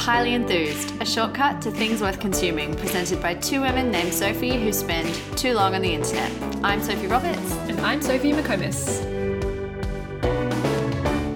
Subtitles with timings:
[0.00, 4.72] Highly Enthused, a shortcut to things worth consuming, presented by two women named Sophie who
[4.72, 6.32] spend too long on the internet.
[6.64, 7.52] I'm Sophie Roberts.
[7.68, 9.04] And I'm Sophie McComas.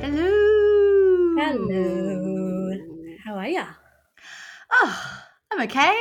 [0.01, 1.35] Hello.
[1.39, 2.73] Hello.
[3.23, 3.67] How are ya?
[4.73, 5.13] Oh,
[5.53, 5.95] I'm okay.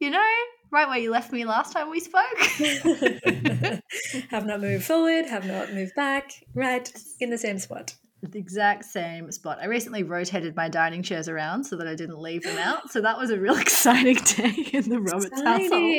[0.00, 0.32] You know,
[0.72, 2.38] right where you left me last time we spoke.
[4.30, 6.90] have not moved forward, have not moved back, right
[7.20, 7.94] in the same spot.
[8.32, 9.58] The exact same spot.
[9.60, 12.90] I recently rotated my dining chairs around so that I didn't leave them out.
[12.90, 15.70] So that was a real exciting day in the Roberts household.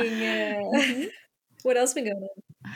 [0.00, 1.04] Mm-hmm.
[1.62, 2.72] What else been going on?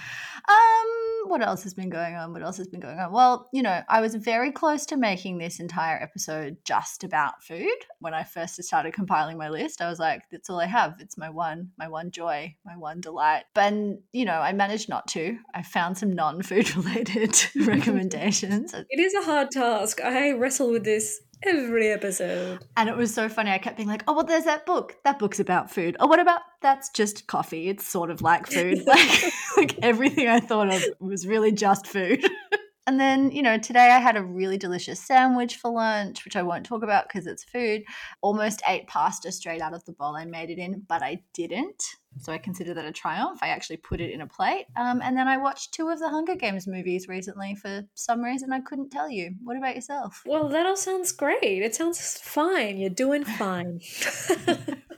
[0.48, 2.32] Um, what else has been going on?
[2.32, 3.12] What else has been going on?
[3.12, 7.66] Well, you know, I was very close to making this entire episode just about food.
[8.00, 10.96] When I first started compiling my list, I was like, that's all I have.
[11.00, 13.44] It's my one, my one joy, my one delight.
[13.54, 13.72] But
[14.12, 15.38] you know, I managed not to.
[15.54, 17.34] I found some non-food related
[17.66, 18.74] recommendations.
[18.74, 20.00] It is a hard task.
[20.02, 22.64] I wrestle with this every episode.
[22.76, 23.50] And it was so funny.
[23.50, 24.96] I kept being like, oh, well, there's that book.
[25.04, 25.96] That book's about food.
[26.00, 27.68] Oh, what about that's just coffee?
[27.68, 28.82] It's sort of like food.
[28.94, 32.24] Like, like everything I thought of was really just food.
[32.86, 36.42] and then, you know, today I had a really delicious sandwich for lunch, which I
[36.42, 37.82] won't talk about because it's food.
[38.20, 41.82] Almost ate pasta straight out of the bowl I made it in, but I didn't.
[42.20, 43.40] So I consider that a triumph.
[43.42, 44.66] I actually put it in a plate.
[44.76, 48.52] Um, and then I watched two of the Hunger Games movies recently for some reason
[48.52, 49.34] I couldn't tell you.
[49.42, 50.22] What about yourself?
[50.26, 51.62] Well, that all sounds great.
[51.62, 52.78] It sounds fine.
[52.78, 53.80] You're doing fine.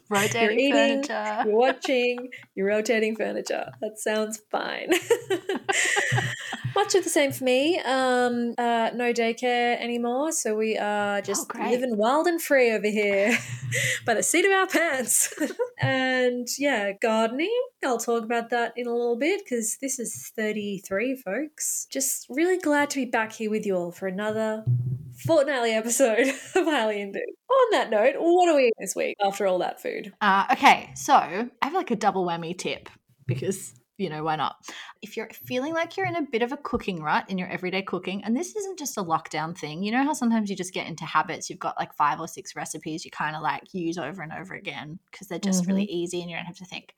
[0.08, 1.42] Rotating you're eating, furniture.
[1.46, 3.72] you're watching, you're rotating furniture.
[3.80, 4.90] That sounds fine.
[6.76, 7.80] Much of the same for me.
[7.80, 11.70] Um, uh, no daycare anymore, so we are just great.
[11.70, 13.36] living wild and free over here
[14.06, 15.34] by the seat of our pants.
[15.80, 17.56] and yeah, gardening.
[17.84, 21.86] I'll talk about that in a little bit because this is 33, folks.
[21.88, 24.64] Just really glad to be back here with you all for another
[25.24, 27.24] fortnightly episode of Highly Enthused.
[27.48, 30.12] On that note, what are we eating this week after all that food?
[30.20, 32.88] Uh, okay, so I have like a double whammy tip
[33.28, 34.56] because you know why not?
[35.02, 37.82] If you're feeling like you're in a bit of a cooking rut in your everyday
[37.82, 40.86] cooking, and this isn't just a lockdown thing, you know how sometimes you just get
[40.86, 41.48] into habits.
[41.48, 44.54] You've got like five or six recipes you kind of like use over and over
[44.54, 45.96] again because they're just really mm-hmm.
[45.96, 46.94] easy and you don't have to think.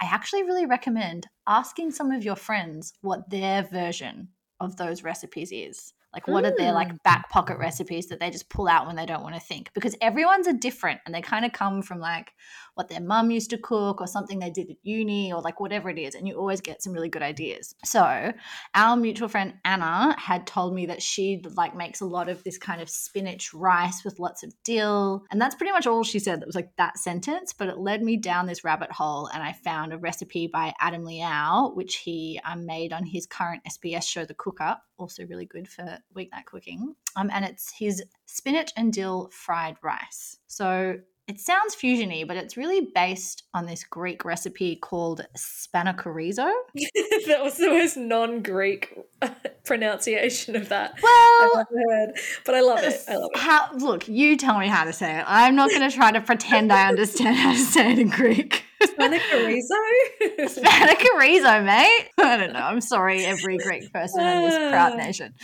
[0.00, 4.28] I actually really recommend asking some of your friends what their version
[4.60, 5.94] of those recipes is.
[6.14, 7.02] Like, what are their like mm.
[7.02, 9.70] back pocket recipes that they just pull out when they don't want to think?
[9.74, 12.32] Because everyone's are different and they kind of come from like
[12.74, 15.88] what their mum used to cook or something they did at uni or like whatever
[15.90, 16.14] it is.
[16.14, 17.74] And you always get some really good ideas.
[17.84, 18.32] So,
[18.74, 22.58] our mutual friend Anna had told me that she like makes a lot of this
[22.58, 25.24] kind of spinach rice with lots of dill.
[25.30, 26.40] And that's pretty much all she said.
[26.40, 29.52] That was like that sentence, but it led me down this rabbit hole and I
[29.52, 34.24] found a recipe by Adam Liaw, which he um, made on his current SBS show,
[34.24, 36.94] The Cook Up also really good for weeknight cooking.
[37.16, 40.38] Um, and it's his spinach and dill fried rice.
[40.46, 40.96] So
[41.26, 46.50] it sounds fusiony, but it's really based on this Greek recipe called spanakorizo.
[47.26, 49.30] that was the most non-Greek uh,
[49.64, 52.14] pronunciation of that Well, I've ever heard.
[52.44, 53.02] But I love it.
[53.08, 53.38] I love it.
[53.38, 55.24] how, look, you tell me how to say it.
[55.26, 58.64] I'm not going to try to pretend I understand how to say it in Greek.
[58.82, 59.80] Spanakerizo?
[60.40, 62.10] Spanakerizo, mate.
[62.20, 62.60] I don't know.
[62.60, 64.96] I'm sorry, every Greek person in this proud ah.
[64.96, 65.34] nation.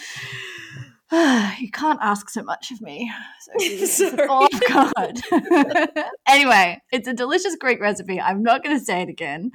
[1.59, 3.11] you can't ask so much of me.
[3.41, 5.19] So Oh God.
[6.29, 8.21] anyway, it's a delicious Greek recipe.
[8.21, 9.51] I'm not going to say it again,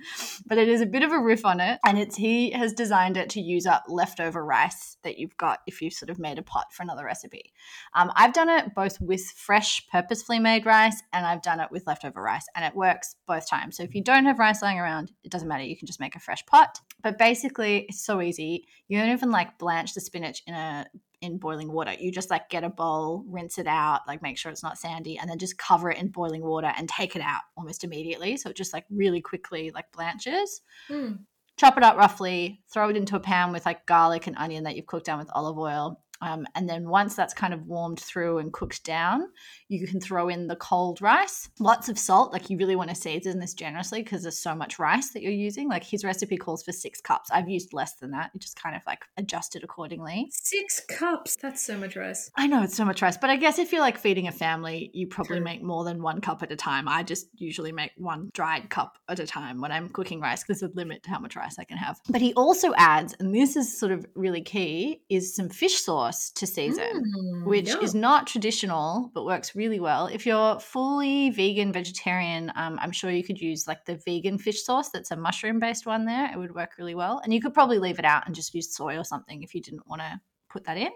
[0.46, 3.16] but it is a bit of a riff on it, and it's he has designed
[3.16, 6.44] it to use up leftover rice that you've got if you sort of made a
[6.44, 7.54] pot for another recipe.
[7.94, 11.88] Um, I've done it both with fresh, purposefully made rice, and I've done it with
[11.88, 13.78] leftover rice, and it works both times.
[13.78, 15.64] So if you don't have rice lying around, it doesn't matter.
[15.64, 16.80] You can just make a fresh pot.
[17.02, 18.66] But basically, it's so easy.
[18.90, 20.86] You don't even like blanch the spinach in a
[21.26, 21.94] in boiling water.
[22.00, 25.18] You just like get a bowl, rinse it out, like make sure it's not sandy,
[25.18, 28.38] and then just cover it in boiling water and take it out almost immediately.
[28.38, 30.62] So it just like really quickly like blanches.
[30.90, 31.20] Mm.
[31.58, 34.76] Chop it up roughly, throw it into a pan with like garlic and onion that
[34.76, 36.02] you've cooked down with olive oil.
[36.22, 39.28] Um, and then once that's kind of warmed through and cooked down,
[39.68, 41.50] you can throw in the cold rice.
[41.60, 42.32] Lots of salt.
[42.32, 45.32] Like you really want to season this generously because there's so much rice that you're
[45.32, 45.68] using.
[45.68, 47.30] Like his recipe calls for six cups.
[47.32, 48.32] I've used less than that.
[48.34, 50.30] You just kind of like adjust it accordingly.
[50.32, 51.36] Six cups.
[51.36, 52.32] That's so much rice.
[52.36, 54.92] I know it's so much rice, but I guess if you're like feeding a family,
[54.94, 55.44] you probably True.
[55.44, 56.88] make more than one cup at a time.
[56.88, 60.62] I just usually make one dried cup at a time when I'm cooking rice because
[60.62, 62.00] there's a limit to how much rice I can have.
[62.10, 66.05] But he also adds, and this is sort of really key, is some fish sauce
[66.12, 70.08] to season, Mm, which is not traditional but works really well.
[70.08, 74.64] If you're fully vegan, vegetarian, um, I'm sure you could use like the vegan fish
[74.64, 76.32] sauce that's a mushroom based one there.
[76.32, 77.22] It would work really well.
[77.24, 79.62] And you could probably leave it out and just use soy or something if you
[79.62, 80.20] didn't want to
[80.56, 80.92] put that in.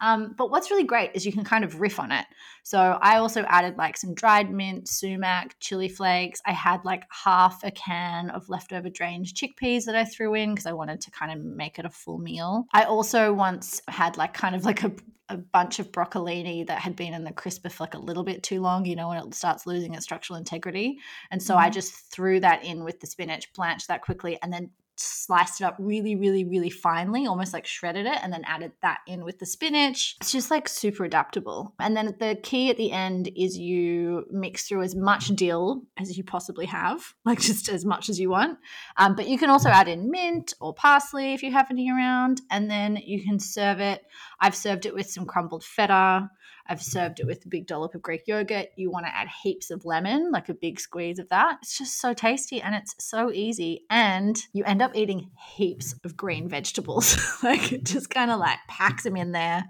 [0.00, 2.26] Um, but what's really great is you can kind of riff on it.
[2.62, 6.40] So I also added like some dried mint, sumac, chili flakes.
[6.44, 10.66] I had like half a can of leftover drained chickpeas that I threw in because
[10.66, 12.66] I wanted to kind of make it a full meal.
[12.72, 14.92] I also once had like kind of like a
[15.30, 18.42] a bunch of broccolini that had been in the crisper for like a little bit
[18.42, 20.96] too long, you know, when it starts losing its structural integrity.
[21.30, 21.64] And so mm-hmm.
[21.64, 25.64] I just threw that in with the spinach, blanched that quickly, and then sliced it
[25.64, 29.38] up really, really, really finely, almost like shredded it, and then added that in with
[29.38, 30.16] the spinach.
[30.20, 31.74] It's just like super adaptable.
[31.78, 36.16] And then the key at the end is you mix through as much dill as
[36.16, 38.58] you possibly have, like just as much as you want.
[38.96, 42.40] Um, but you can also add in mint or parsley if you have any around,
[42.50, 44.02] and then you can serve it.
[44.40, 46.30] I've served it with some crumbled feta.
[46.68, 48.68] I've served it with a big dollop of Greek yogurt.
[48.76, 51.58] You want to add heaps of lemon, like a big squeeze of that.
[51.62, 53.84] It's just so tasty and it's so easy.
[53.90, 57.16] And you end up eating heaps of green vegetables.
[57.42, 59.64] like it just kind of like packs them in there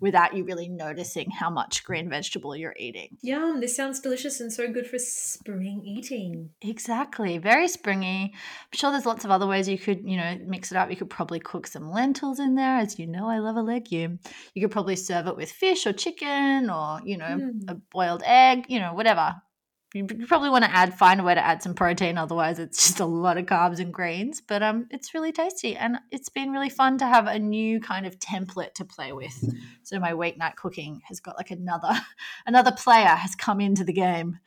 [0.00, 3.16] without you really noticing how much green vegetable you're eating.
[3.20, 6.50] Yum, this sounds delicious and so good for spring eating.
[6.62, 7.38] Exactly.
[7.38, 8.32] Very springy.
[8.34, 10.90] I'm sure there's lots of other ways you could, you know, mix it up.
[10.90, 12.78] You could probably cook some lentils in there.
[12.78, 14.18] As you know, I love a legume.
[14.54, 17.60] You could probably serve it with fish or chicken or, you know, mm.
[17.68, 19.40] a boiled egg, you know, whatever
[19.94, 23.00] you probably want to add find a way to add some protein otherwise it's just
[23.00, 26.68] a lot of carbs and greens but um it's really tasty and it's been really
[26.68, 29.54] fun to have a new kind of template to play with.
[29.82, 31.92] So my weeknight cooking has got like another
[32.46, 34.38] another player has come into the game.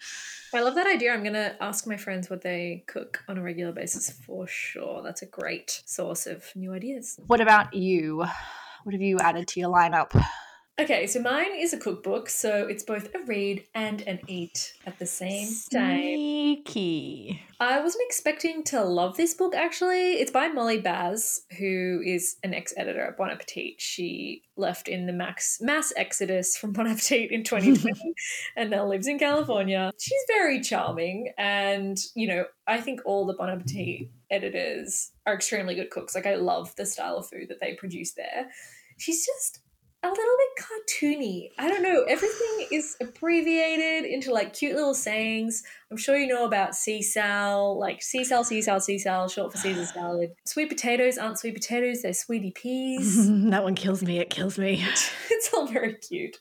[0.54, 1.14] I love that idea.
[1.14, 5.02] I'm going to ask my friends what they cook on a regular basis for sure.
[5.02, 7.20] That's a great source of new ideas.
[7.26, 8.24] What about you?
[8.84, 10.14] What have you added to your lineup
[10.80, 14.98] Okay, so mine is a cookbook, so it's both a read and an eat at
[14.98, 16.00] the same time.
[16.00, 17.44] Sneaky.
[17.60, 20.14] I wasn't expecting to love this book actually.
[20.14, 23.76] It's by Molly Baz, who is an ex-editor at Bon Appetit.
[23.78, 27.96] She left in the max mass exodus from Bon Appetit in 2020
[28.58, 29.92] and now lives in California.
[30.00, 35.76] She's very charming and, you know, I think all the Bon Appetit editors are extremely
[35.76, 36.16] good cooks.
[36.16, 38.48] Like I love the style of food that they produce there.
[38.98, 39.60] She's just
[40.04, 41.52] a little bit cartoony.
[41.58, 42.04] I don't know.
[42.04, 45.64] Everything is abbreviated into like cute little sayings.
[45.90, 49.58] I'm sure you know about Cae Sal, like Cae Sal, Sisal, Cae Sal, short for
[49.60, 50.32] Caesar salad.
[50.46, 53.28] Sweet potatoes aren't sweet potatoes, they're sweetie peas.
[53.50, 54.20] that one kills me.
[54.20, 54.84] It kills me.
[55.30, 56.38] it's all very cute.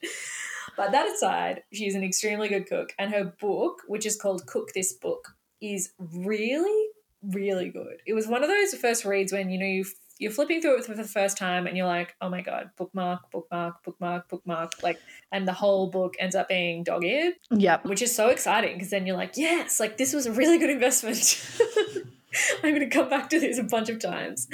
[0.77, 4.73] But that aside, she's an extremely good cook, and her book, which is called Cook
[4.75, 6.89] This Book, is really,
[7.23, 7.99] really good.
[8.07, 9.85] It was one of those first reads when you know you
[10.23, 13.29] you're flipping through it for the first time and you're like, oh my God, bookmark,
[13.33, 14.81] bookmark, bookmark, bookmark.
[14.81, 15.01] Like,
[15.33, 17.35] and the whole book ends up being dog eared.
[17.51, 17.87] Yep.
[17.87, 20.71] Which is so exciting because then you're like, yes, like this was a really good
[20.71, 21.19] investment.
[22.63, 24.47] I'm going to come back to this a bunch of times.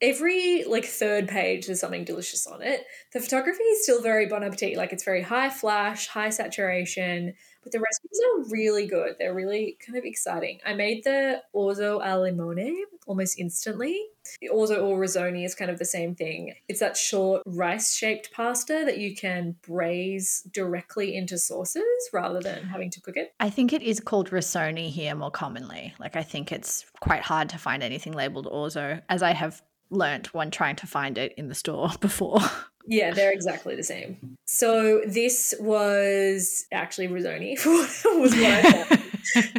[0.00, 2.84] Every like third page, there's something delicious on it.
[3.12, 4.76] The photography is still very Bon Appetit.
[4.76, 9.16] Like it's very high flash, high saturation but the recipes are really good.
[9.18, 10.60] They're really kind of exciting.
[10.64, 12.72] I made the orzo al limone
[13.06, 14.00] almost instantly.
[14.40, 16.54] The orzo or risoni is kind of the same thing.
[16.68, 21.82] It's that short rice shaped pasta that you can braise directly into sauces
[22.12, 23.34] rather than having to cook it.
[23.40, 25.94] I think it is called risoni here more commonly.
[25.98, 30.32] Like I think it's quite hard to find anything labeled orzo, as I have learnt
[30.32, 32.40] when trying to find it in the store before.
[32.86, 34.36] Yeah, they're exactly the same.
[34.46, 39.00] So this was actually risoni was what I thought.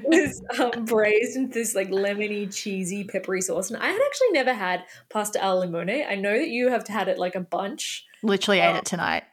[0.03, 4.53] was um, braised in this like lemony, cheesy, peppery sauce, and I had actually never
[4.53, 6.07] had pasta al limone.
[6.07, 8.05] I know that you have had it like a bunch.
[8.21, 9.23] Literally um, ate it tonight.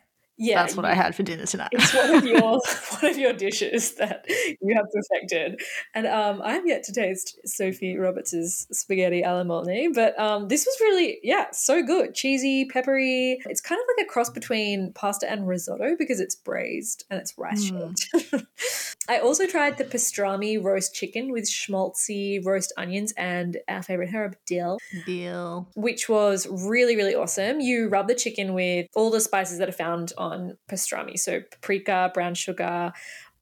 [0.42, 1.68] Yeah, that's what I had for dinner tonight.
[1.73, 2.40] It's one of your
[3.00, 5.61] one of your dishes that you have perfected,
[5.94, 9.92] and um, I'm yet to taste Sophie Roberts's spaghetti alla limone.
[9.94, 13.38] But um, this was really, yeah, so good, cheesy, peppery.
[13.44, 17.37] It's kind of like a cross between pasta and risotto because it's braised and it's
[17.37, 18.11] rice shaped.
[18.14, 18.47] Mm.
[19.11, 24.37] I also tried the pastrami roast chicken with schmaltzy roast onions and our favorite herb
[24.47, 24.78] dill.
[25.04, 27.61] Dill, which was really really awesome.
[27.61, 31.18] You rub the chicken with all the spices that are found on on pastrami.
[31.18, 32.92] So paprika, brown sugar,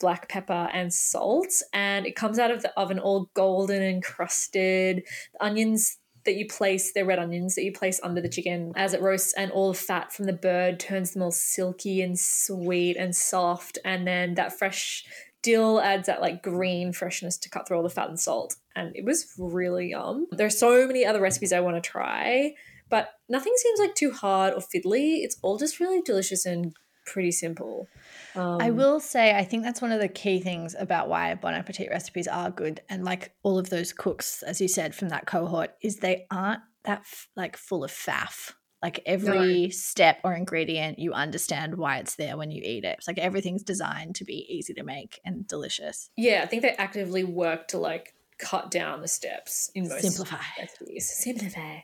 [0.00, 1.52] black pepper, and salt.
[1.73, 5.04] And it comes out of the oven all golden and crusted.
[5.35, 8.92] The onions that you place, they're red onions that you place under the chicken as
[8.92, 12.97] it roasts, and all the fat from the bird turns them all silky and sweet
[12.97, 13.78] and soft.
[13.85, 15.04] And then that fresh
[15.42, 18.57] dill adds that like green freshness to cut through all the fat and salt.
[18.76, 20.26] And it was really yum.
[20.30, 22.54] There are so many other recipes I want to try.
[22.88, 25.23] But nothing seems like too hard or fiddly.
[25.23, 26.73] It's all just really delicious and
[27.07, 27.88] pretty simple.
[28.35, 31.54] Um, I will say, I think that's one of the key things about why Bon
[31.54, 32.80] Appetit recipes are good.
[32.88, 36.61] And like all of those cooks, as you said, from that cohort, is they aren't
[36.85, 38.52] that f- like full of faff.
[38.83, 42.97] Like every step or ingredient, you understand why it's there when you eat it.
[42.99, 46.11] It's like everything's designed to be easy to make and delicious.
[46.16, 50.42] Yeah, I think they actively work to like cut down the steps in most Simplify.
[50.59, 51.12] recipes.
[51.12, 51.78] Simplify.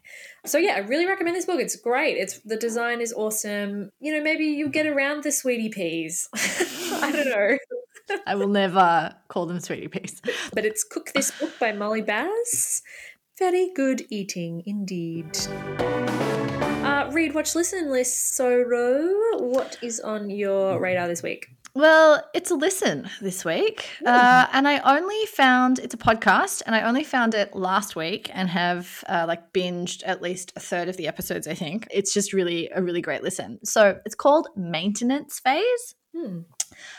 [0.46, 1.61] So yeah, I really recommend this book.
[1.61, 2.16] It's great.
[2.16, 3.90] It's the design is awesome.
[4.00, 6.28] You know, maybe you get around the sweetie peas.
[6.34, 7.58] I don't know.
[8.26, 10.20] I will never call them sweetie peas.
[10.54, 12.82] But it's Cook This Book by Molly Baz.
[13.38, 15.37] Very good eating indeed.
[16.84, 18.38] Uh, read, watch, listen list.
[18.38, 21.49] Soro, what is on your radar this week?
[21.76, 23.88] Well, it's a listen this week.
[24.07, 28.31] Uh, and I only found it's a podcast, and I only found it last week
[28.33, 31.88] and have uh, like binged at least a third of the episodes, I think.
[31.90, 33.59] It's just really a really great listen.
[33.64, 35.95] So it's called Maintenance Phase.
[36.14, 36.40] Hmm.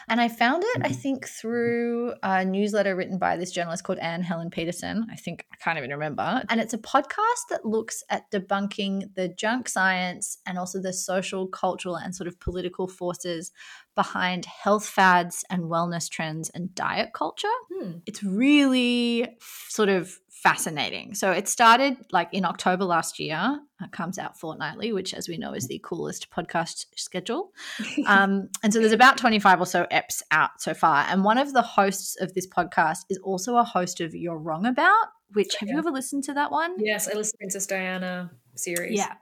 [0.08, 4.24] And I found it, I think, through a newsletter written by this journalist called Anne
[4.24, 5.08] Helen Petersen.
[5.12, 6.44] I think I can't even remember.
[6.50, 11.48] And it's a podcast that looks at debunking the junk science and also the social,
[11.48, 13.52] cultural, and sort of political forces
[13.96, 17.48] behind health fads and wellness trends and diet culture.
[17.74, 17.92] Hmm.
[18.06, 19.38] It's really
[19.70, 21.16] sort of fascinating.
[21.16, 23.60] So it started like in October last year.
[23.82, 27.52] It comes out fortnightly, which, as we know, is the coolest podcast schedule.
[28.08, 31.06] Um, and so there's about 25 or so eps out so far.
[31.10, 34.68] And one of the hosts of this podcast is also a host of You're Wrong
[34.68, 36.76] About, which have you ever listened to that one?
[36.78, 38.98] Yes, I listened to Princess Diana series.
[38.98, 39.14] Yeah.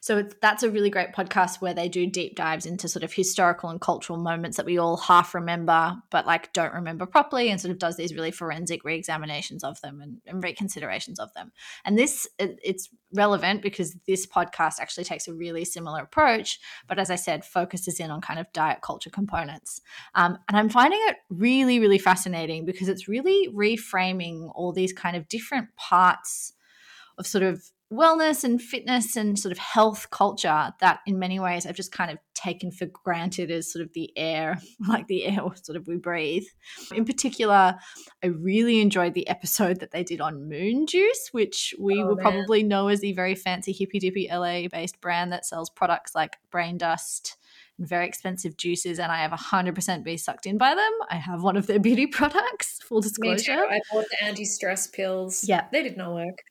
[0.00, 3.68] So that's a really great podcast where they do deep dives into sort of historical
[3.68, 7.72] and cultural moments that we all half remember, but like don't remember properly, and sort
[7.72, 11.52] of does these really forensic re-examinations of them and, and reconsiderations of them.
[11.84, 16.98] And this it, it's relevant because this podcast actually takes a really similar approach, but
[16.98, 19.80] as I said, focuses in on kind of diet culture components.
[20.14, 25.16] Um, and I'm finding it really, really fascinating because it's really reframing all these kind
[25.16, 26.52] of different parts
[27.18, 31.64] of sort of wellness and fitness and sort of health culture that in many ways
[31.66, 35.40] I've just kind of taken for granted as sort of the air, like the air
[35.62, 36.44] sort of we breathe.
[36.94, 37.76] In particular,
[38.22, 42.16] I really enjoyed the episode that they did on Moon Juice, which we Oh, will
[42.16, 42.22] man.
[42.22, 46.36] probably know as the very fancy hippy dippy LA based brand that sells products like
[46.50, 47.36] brain dust
[47.78, 48.98] and very expensive juices.
[48.98, 50.92] And I have 100% been sucked in by them.
[51.10, 53.64] I have one of their beauty products, full disclosure.
[53.70, 55.44] I bought the anti-stress pills.
[55.48, 55.66] Yeah.
[55.72, 56.42] They did not work.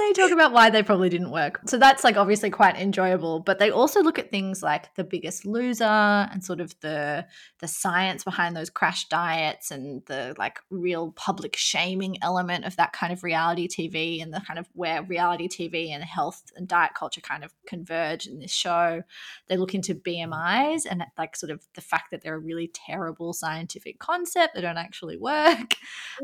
[0.00, 1.60] They talk about why they probably didn't work.
[1.66, 3.40] So that's like obviously quite enjoyable.
[3.40, 7.26] But they also look at things like the biggest loser and sort of the
[7.60, 12.92] the science behind those crash diets and the like real public shaming element of that
[12.92, 16.92] kind of reality TV and the kind of where reality TV and health and diet
[16.94, 19.02] culture kind of converge in this show.
[19.48, 23.32] They look into BMIs and like sort of the fact that they're a really terrible
[23.32, 24.54] scientific concept.
[24.54, 25.74] They don't actually work.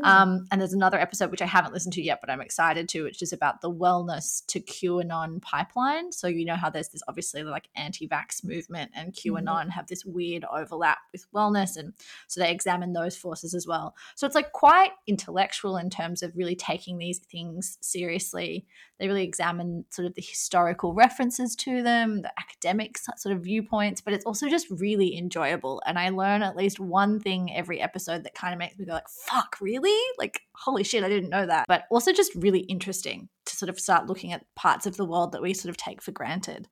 [0.03, 3.03] Um, and there's another episode which I haven't listened to yet, but I'm excited to,
[3.03, 6.11] which is about the wellness to QAnon pipeline.
[6.11, 9.35] So you know how there's this obviously like anti-vax movement and mm-hmm.
[9.35, 11.93] QAnon have this weird overlap with wellness, and
[12.27, 13.95] so they examine those forces as well.
[14.15, 18.65] So it's like quite intellectual in terms of really taking these things seriously.
[18.99, 24.01] They really examine sort of the historical references to them, the academic sort of viewpoints,
[24.01, 25.81] but it's also just really enjoyable.
[25.85, 28.93] And I learn at least one thing every episode that kind of makes me go
[28.93, 29.97] like, "Fuck, really?
[30.17, 33.79] Like, holy shit, I didn't know that." But also just really interesting to sort of
[33.79, 36.67] start looking at parts of the world that we sort of take for granted.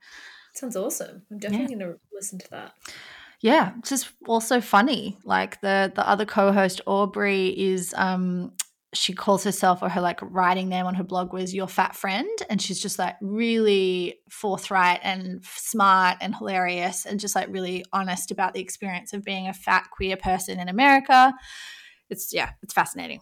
[0.53, 1.23] Sounds awesome.
[1.29, 2.73] I'm definitely going to listen to that.
[3.41, 5.17] Yeah, just also funny.
[5.23, 8.53] Like the the other co-host Aubrey is um
[8.93, 12.29] she calls herself or her like writing name on her blog was your fat friend
[12.49, 18.31] and she's just like really forthright and smart and hilarious and just like really honest
[18.31, 21.33] about the experience of being a fat queer person in America.
[22.09, 23.19] It's yeah, it's fascinating.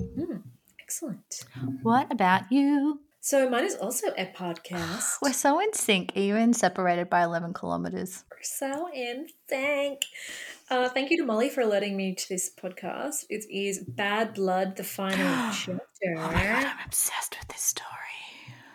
[0.00, 0.36] Hmm,
[0.80, 1.44] excellent.
[1.82, 3.00] What about you?
[3.20, 5.16] So mine is also a podcast.
[5.20, 8.24] We're so in sync, even separated by 11 kilometers.
[8.30, 10.06] We're so in sync.
[10.70, 13.26] Uh, thank you to Molly for letting me to this podcast.
[13.28, 15.80] It is Bad Blood, the final chapter.
[16.16, 17.86] Oh my god, I'm obsessed with this story.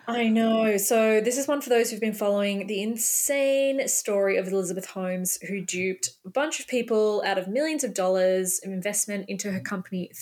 [0.06, 0.76] I know.
[0.76, 5.40] So this is one for those who've been following the insane story of Elizabeth Holmes,
[5.48, 9.58] who duped a bunch of people out of millions of dollars of investment into her
[9.58, 10.12] company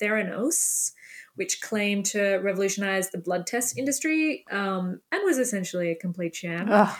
[0.00, 0.92] Theranos,
[1.34, 6.68] which claimed to revolutionize the blood test industry um, and was essentially a complete sham
[6.70, 6.98] Ugh.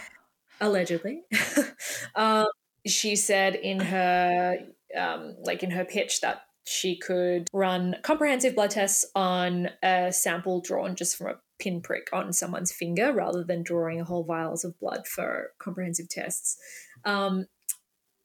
[0.60, 1.22] allegedly.
[2.14, 2.46] um,
[2.86, 4.58] she said in her
[4.96, 10.60] um, like in her pitch that she could run comprehensive blood tests on a sample
[10.60, 14.78] drawn just from a pinprick on someone's finger rather than drawing a whole vials of
[14.78, 16.56] blood for comprehensive tests.
[17.04, 17.46] Um,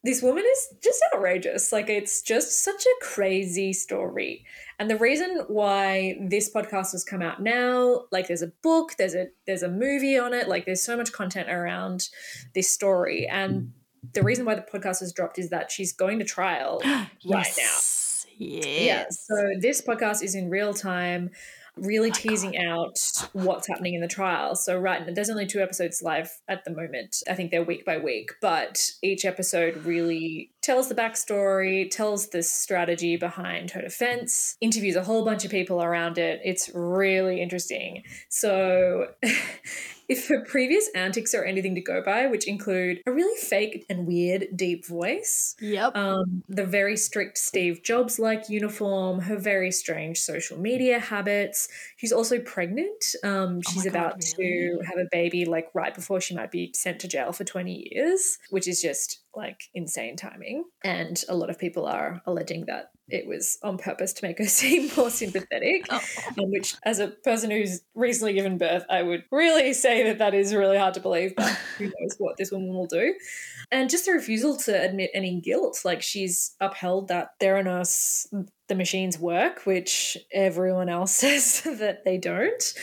[0.03, 1.71] this woman is just outrageous.
[1.71, 4.45] Like, it's just such a crazy story.
[4.79, 9.15] And the reason why this podcast has come out now, like there's a book, there's
[9.15, 12.09] a there's a movie on it, like there's so much content around
[12.53, 13.27] this story.
[13.27, 13.71] And
[14.13, 17.39] the reason why the podcast has dropped is that she's going to trial right now.
[17.57, 18.27] yes.
[18.37, 19.05] Yeah.
[19.09, 21.29] So this podcast is in real time,
[21.77, 22.99] really oh my teasing out
[23.33, 24.55] what's happening in the trial.
[24.55, 27.23] So right now, there's only two episodes live at the moment.
[27.29, 32.43] I think they're week by week, but each episode really tells the backstory, tells the
[32.43, 36.41] strategy behind her defense, interviews a whole bunch of people around it.
[36.43, 38.03] It's really interesting.
[38.29, 39.07] So
[40.13, 44.05] if her previous antics are anything to go by, which include a really fake and
[44.07, 45.95] weird deep voice, Yep.
[45.95, 51.67] um, the very strict Steve Jobs like uniform, her very strange social media habits.
[51.97, 53.03] She's also pregnant.
[53.23, 56.71] Um, Oh she's God, about to have a baby, like right before she might be
[56.75, 60.63] sent to jail for 20 years, which is just like insane timing.
[60.83, 64.45] And a lot of people are alleging that it was on purpose to make her
[64.61, 65.99] seem more sympathetic Oh.
[66.39, 70.33] um, which as a person who's recently given birth i would really say that that
[70.33, 73.13] is really hard to believe but who knows what this woman will do
[73.71, 78.25] and just a refusal to admit any guilt like she's upheld that theranos
[78.69, 82.73] the machines work which everyone else says that they don't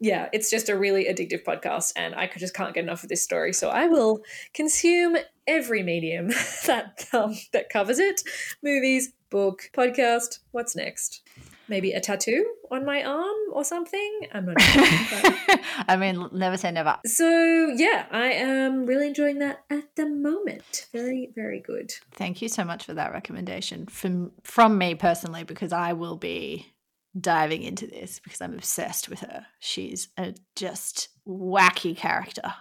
[0.00, 3.22] yeah it's just a really addictive podcast and i just can't get enough of this
[3.22, 4.22] story so i will
[4.54, 6.28] consume every medium
[6.66, 8.22] that um, that covers it
[8.62, 11.22] movies book podcast what's next
[11.68, 14.84] maybe a tattoo on my arm or something i'm not sure
[15.88, 16.96] I mean, never say never.
[17.04, 22.48] so yeah i am really enjoying that at the moment very very good Thank you
[22.48, 26.72] so much for that recommendation from from me personally because I will be
[27.18, 29.46] diving into this because I'm obsessed with her.
[29.60, 32.54] She's a just wacky character.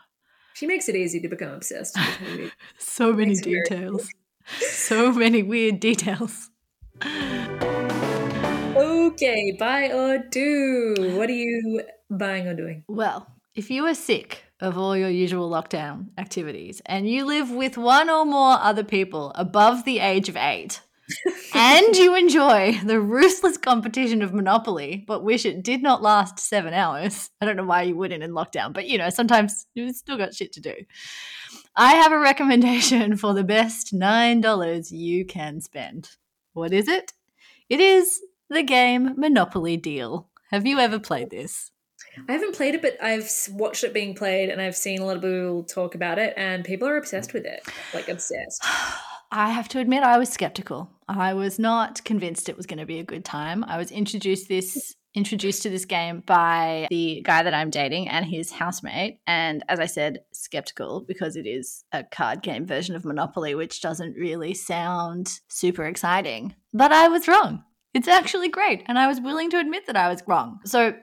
[0.55, 1.97] She makes it easy to become obsessed.
[2.77, 4.09] So many Makes details.
[4.59, 6.49] so many weird details.
[8.77, 14.43] okay buy or do what are you buying or doing Well, if you are sick
[14.61, 19.31] of all your usual lockdown activities and you live with one or more other people
[19.35, 20.81] above the age of eight,
[21.53, 26.73] and you enjoy the ruthless competition of Monopoly, but wish it did not last seven
[26.73, 30.17] hours, I don't know why you wouldn't in lockdown, but you know, sometimes you've still
[30.17, 30.73] got shit to do.
[31.75, 36.11] I have a recommendation for the best $9 you can spend.
[36.53, 37.13] What is it?
[37.69, 40.29] It is the game Monopoly Deal.
[40.51, 41.71] Have you ever played this?
[42.29, 45.17] I haven't played it, but I've watched it being played, and I've seen a lot
[45.17, 47.61] of people talk about it, and people are obsessed with it,
[47.93, 48.63] like obsessed.
[49.31, 50.89] I have to admit, I was skeptical.
[51.07, 53.63] I was not convinced it was going to be a good time.
[53.63, 58.25] I was introduced this introduced to this game by the guy that I'm dating and
[58.25, 63.05] his housemate, and as I said, skeptical because it is a card game version of
[63.05, 66.53] Monopoly, which doesn't really sound super exciting.
[66.73, 67.63] But I was wrong.
[67.93, 70.59] It's actually great, and I was willing to admit that I was wrong.
[70.65, 70.93] So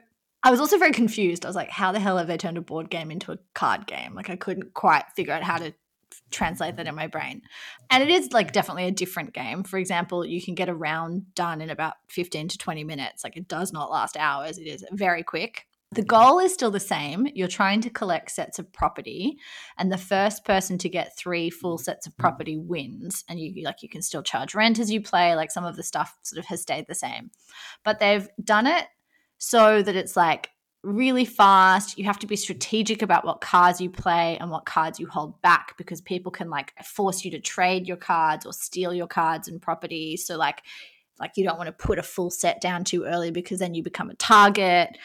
[0.43, 1.45] I was also very confused.
[1.45, 3.87] I was like, how the hell have they turned a board game into a card
[3.87, 4.13] game?
[4.13, 5.73] Like I couldn't quite figure out how to
[6.31, 7.41] translate that in my brain.
[7.89, 9.63] And it is like definitely a different game.
[9.63, 13.23] For example, you can get a round done in about 15 to 20 minutes.
[13.23, 14.57] Like it does not last hours.
[14.57, 15.67] It is very quick.
[15.93, 17.27] The goal is still the same.
[17.35, 19.37] You're trying to collect sets of property,
[19.77, 23.23] and the first person to get three full sets of property wins.
[23.29, 25.35] And you like you can still charge rent as you play.
[25.35, 27.29] Like some of the stuff sort of has stayed the same,
[27.83, 28.87] but they've done it
[29.37, 30.49] so that it's like
[30.83, 31.97] really fast.
[31.97, 35.41] You have to be strategic about what cards you play and what cards you hold
[35.41, 39.47] back because people can like force you to trade your cards or steal your cards
[39.47, 40.17] and property.
[40.17, 40.61] So like
[41.19, 43.83] like you don't want to put a full set down too early because then you
[43.83, 44.97] become a target.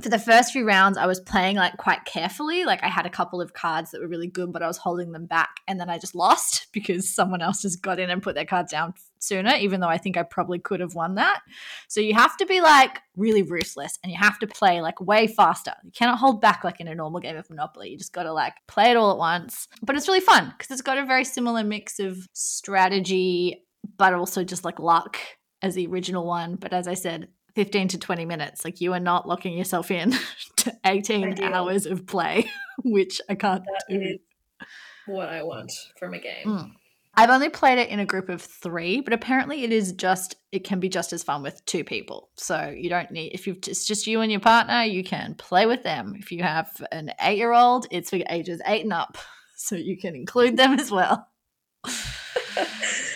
[0.00, 2.64] For the first few rounds I was playing like quite carefully.
[2.64, 5.10] Like I had a couple of cards that were really good but I was holding
[5.10, 8.36] them back and then I just lost because someone else just got in and put
[8.36, 11.40] their cards down sooner even though I think I probably could have won that.
[11.88, 15.26] So you have to be like really ruthless and you have to play like way
[15.26, 15.72] faster.
[15.82, 17.90] You cannot hold back like in a normal game of Monopoly.
[17.90, 19.66] You just got to like play it all at once.
[19.82, 23.64] But it's really fun because it's got a very similar mix of strategy,
[23.96, 25.18] but also just like luck
[25.60, 26.54] as the original one.
[26.54, 28.64] But as I said, 15 to 20 minutes.
[28.64, 30.14] Like you are not locking yourself in
[30.58, 32.48] to 18 hours of play,
[32.84, 34.00] which I can't That do.
[34.00, 34.18] is
[35.06, 36.46] what I want from a game.
[36.46, 36.70] Mm.
[37.16, 40.62] I've only played it in a group of three, but apparently it is just it
[40.62, 42.30] can be just as fun with two people.
[42.36, 45.66] So you don't need if you've it's just you and your partner, you can play
[45.66, 46.14] with them.
[46.16, 49.18] If you have an eight year old, it's for ages eight and up,
[49.56, 51.26] so you can include them as well.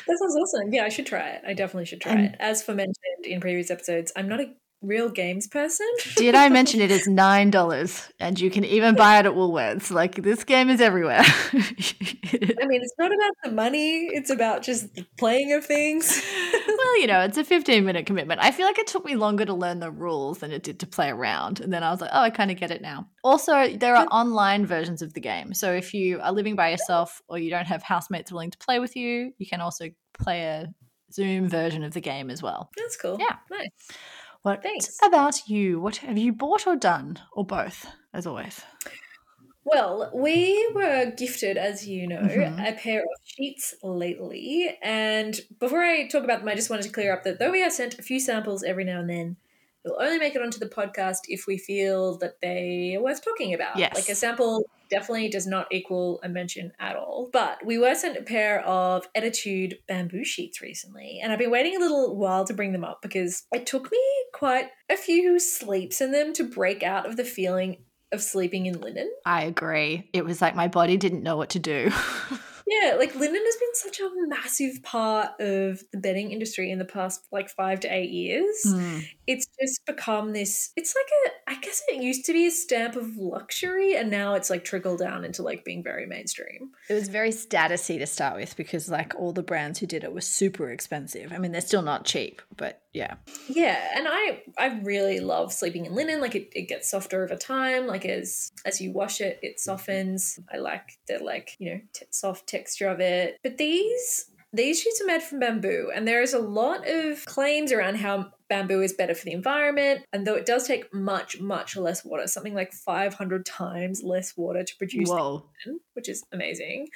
[0.06, 0.72] That sounds awesome.
[0.72, 1.42] Yeah, I should try it.
[1.46, 2.36] I definitely should try And- it.
[2.40, 5.86] As for mentioned in previous episodes, I'm not a real games person.
[6.16, 9.90] Did I mention it is nine dollars, and you can even buy it at Woolworths?
[9.90, 11.22] Like this game is everywhere.
[11.22, 16.22] I mean, it's not about the money; it's about just the playing of things.
[16.52, 18.40] well, you know, it's a fifteen-minute commitment.
[18.42, 20.86] I feel like it took me longer to learn the rules than it did to
[20.86, 23.08] play around, and then I was like, oh, I kind of get it now.
[23.24, 27.22] Also, there are online versions of the game, so if you are living by yourself
[27.28, 30.68] or you don't have housemates willing to play with you, you can also play a
[31.12, 32.70] Zoom version of the game as well.
[32.76, 33.18] That's cool.
[33.20, 33.36] Yeah.
[33.50, 33.68] Nice.
[34.42, 34.98] What Thanks.
[35.04, 35.80] about you?
[35.80, 38.60] What have you bought or done, or both, as always?
[39.64, 42.68] Well, we were gifted, as you know, Mhm.
[42.68, 44.76] a pair of sheets lately.
[44.82, 47.62] And before I talk about them, I just wanted to clear up that though we
[47.62, 49.36] are sent a few samples every now and then,
[49.84, 53.54] we'll only make it onto the podcast if we feel that they are worth talking
[53.54, 53.76] about.
[53.78, 53.94] Yes.
[53.94, 57.30] Like a sample definitely does not equal a mention at all.
[57.32, 61.76] But we were sent a pair of Ettitude bamboo sheets recently, and I've been waiting
[61.76, 63.98] a little while to bring them up because it took me
[64.32, 68.80] quite a few sleeps in them to break out of the feeling of sleeping in
[68.80, 69.10] linen.
[69.24, 70.10] I agree.
[70.12, 71.90] It was like my body didn't know what to do.
[72.80, 76.84] Yeah, like linen has been such a massive part of the bedding industry in the
[76.84, 78.62] past like five to eight years.
[78.66, 79.06] Mm.
[79.26, 82.96] It's just become this, it's like a, I guess it used to be a stamp
[82.96, 86.70] of luxury and now it's like trickled down into like being very mainstream.
[86.88, 90.12] It was very statusy to start with because like all the brands who did it
[90.12, 91.32] were super expensive.
[91.32, 93.14] I mean, they're still not cheap, but yeah.
[93.48, 96.20] Yeah, and I I really love sleeping in linen.
[96.20, 97.86] Like it, it gets softer over time.
[97.86, 100.38] Like as as you wash it, it softens.
[100.52, 103.38] I like the like you know t- soft texture of it.
[103.42, 107.72] But these these sheets are made from bamboo, and there is a lot of claims
[107.72, 110.04] around how bamboo is better for the environment.
[110.12, 114.36] And though it does take much much less water, something like five hundred times less
[114.36, 115.08] water to produce
[115.94, 116.88] which is amazing.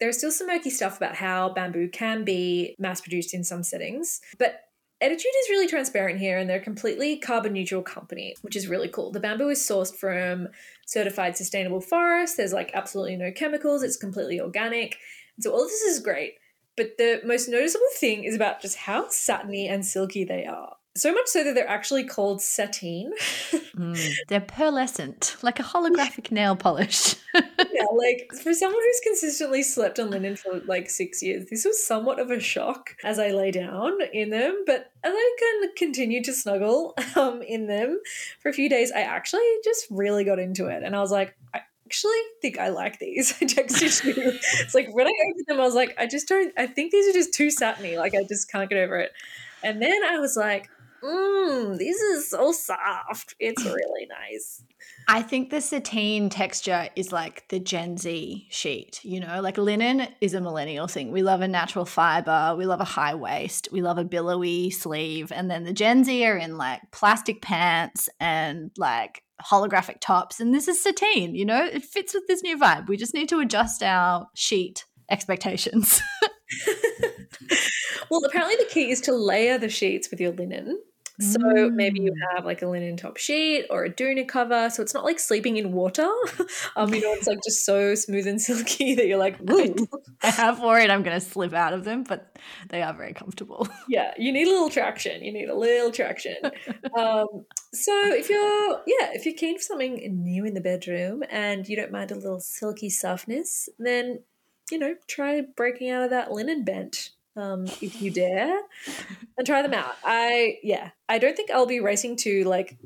[0.00, 4.20] There's still some murky stuff about how bamboo can be mass produced in some settings,
[4.38, 4.67] but
[5.02, 8.88] Ettitude is really transparent here, and they're a completely carbon neutral company, which is really
[8.88, 9.12] cool.
[9.12, 10.48] The bamboo is sourced from
[10.86, 12.36] certified sustainable forests.
[12.36, 13.84] There's like absolutely no chemicals.
[13.84, 14.96] It's completely organic.
[15.36, 16.34] And so all this is great.
[16.76, 20.74] But the most noticeable thing is about just how satiny and silky they are.
[20.96, 23.10] So much so that they're actually called sateen.
[23.78, 24.12] Mm.
[24.26, 27.14] They're pearlescent, like a holographic nail polish.
[27.34, 31.84] Yeah, like for someone who's consistently slept on linen for like six years, this was
[31.84, 34.64] somewhat of a shock as I lay down in them.
[34.66, 38.00] But as I can continue to snuggle um, in them
[38.40, 41.36] for a few days, I actually just really got into it, and I was like,
[41.54, 43.32] I actually think I like these.
[43.40, 44.32] I texted you.
[44.60, 46.52] It's like when I opened them, I was like, I just don't.
[46.56, 47.96] I think these are just too satiny.
[47.98, 49.12] Like I just can't get over it.
[49.62, 50.68] And then I was like,
[51.02, 53.34] mmm, this is so soft.
[53.38, 54.62] It's really nice.
[55.08, 60.08] I think the sateen texture is like the Gen Z sheet, you know, like linen
[60.20, 61.10] is a millennial thing.
[61.12, 65.32] We love a natural fiber, we love a high waist, we love a billowy sleeve.
[65.32, 70.40] And then the Gen Z are in like plastic pants and like holographic tops.
[70.40, 72.88] And this is sateen, you know, it fits with this new vibe.
[72.88, 76.02] We just need to adjust our sheet expectations.
[78.10, 80.80] well, apparently the key is to layer the sheets with your linen.
[81.20, 84.94] So maybe you have like a linen top sheet or a doona cover, so it's
[84.94, 86.08] not like sleeping in water.
[86.76, 89.74] um, you know, it's like just so smooth and silky that you're like, Woo.
[90.22, 92.36] I have worried I'm going to slip out of them, but
[92.68, 93.68] they are very comfortable.
[93.88, 95.24] yeah, you need a little traction.
[95.24, 96.36] You need a little traction.
[96.96, 97.26] um,
[97.72, 101.74] so if you're, yeah, if you're keen for something new in the bedroom and you
[101.74, 104.20] don't mind a little silky softness, then
[104.70, 108.60] you know, try breaking out of that linen bent um, if you dare,
[109.36, 109.94] and try them out.
[110.04, 112.76] I yeah, I don't think I'll be racing to like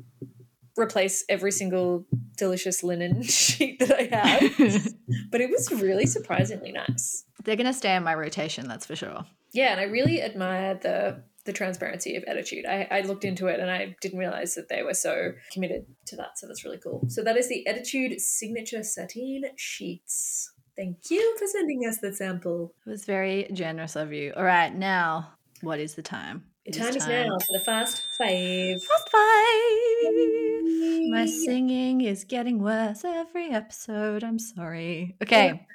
[0.77, 2.05] replace every single
[2.37, 4.93] delicious linen sheet that I have,
[5.31, 7.25] but it was really surprisingly nice.
[7.43, 9.25] They're going to stay in my rotation, that's for sure.
[9.51, 12.65] Yeah, and I really admire the the transparency of ettitude.
[12.65, 16.15] I, I looked into it and I didn't realize that they were so committed to
[16.15, 16.37] that.
[16.37, 17.03] So that's really cool.
[17.09, 20.52] So that is the Ettitude Signature Sateen Sheets.
[20.75, 22.73] Thank you for sending us the sample.
[22.85, 24.33] It was very generous of you.
[24.35, 26.45] All right, now, what is the time?
[26.65, 28.81] The It time is now for the fast five.
[28.81, 30.13] Fast five.
[31.11, 34.23] My singing is getting worse every episode.
[34.23, 35.15] I'm sorry.
[35.21, 35.65] Okay,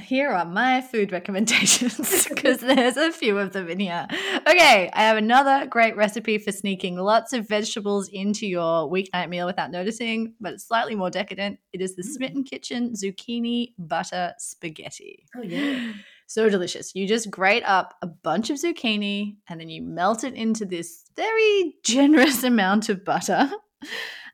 [0.00, 4.06] here are my food recommendations because there's a few of them in here.
[4.10, 9.46] Okay, I have another great recipe for sneaking lots of vegetables into your weeknight meal
[9.46, 11.60] without noticing, but it's slightly more decadent.
[11.72, 12.06] It is the mm.
[12.06, 15.26] Smitten Kitchen zucchini butter spaghetti.
[15.36, 15.92] Oh yeah.
[16.26, 16.94] So delicious.
[16.94, 21.04] You just grate up a bunch of zucchini and then you melt it into this
[21.14, 23.50] very generous amount of butter.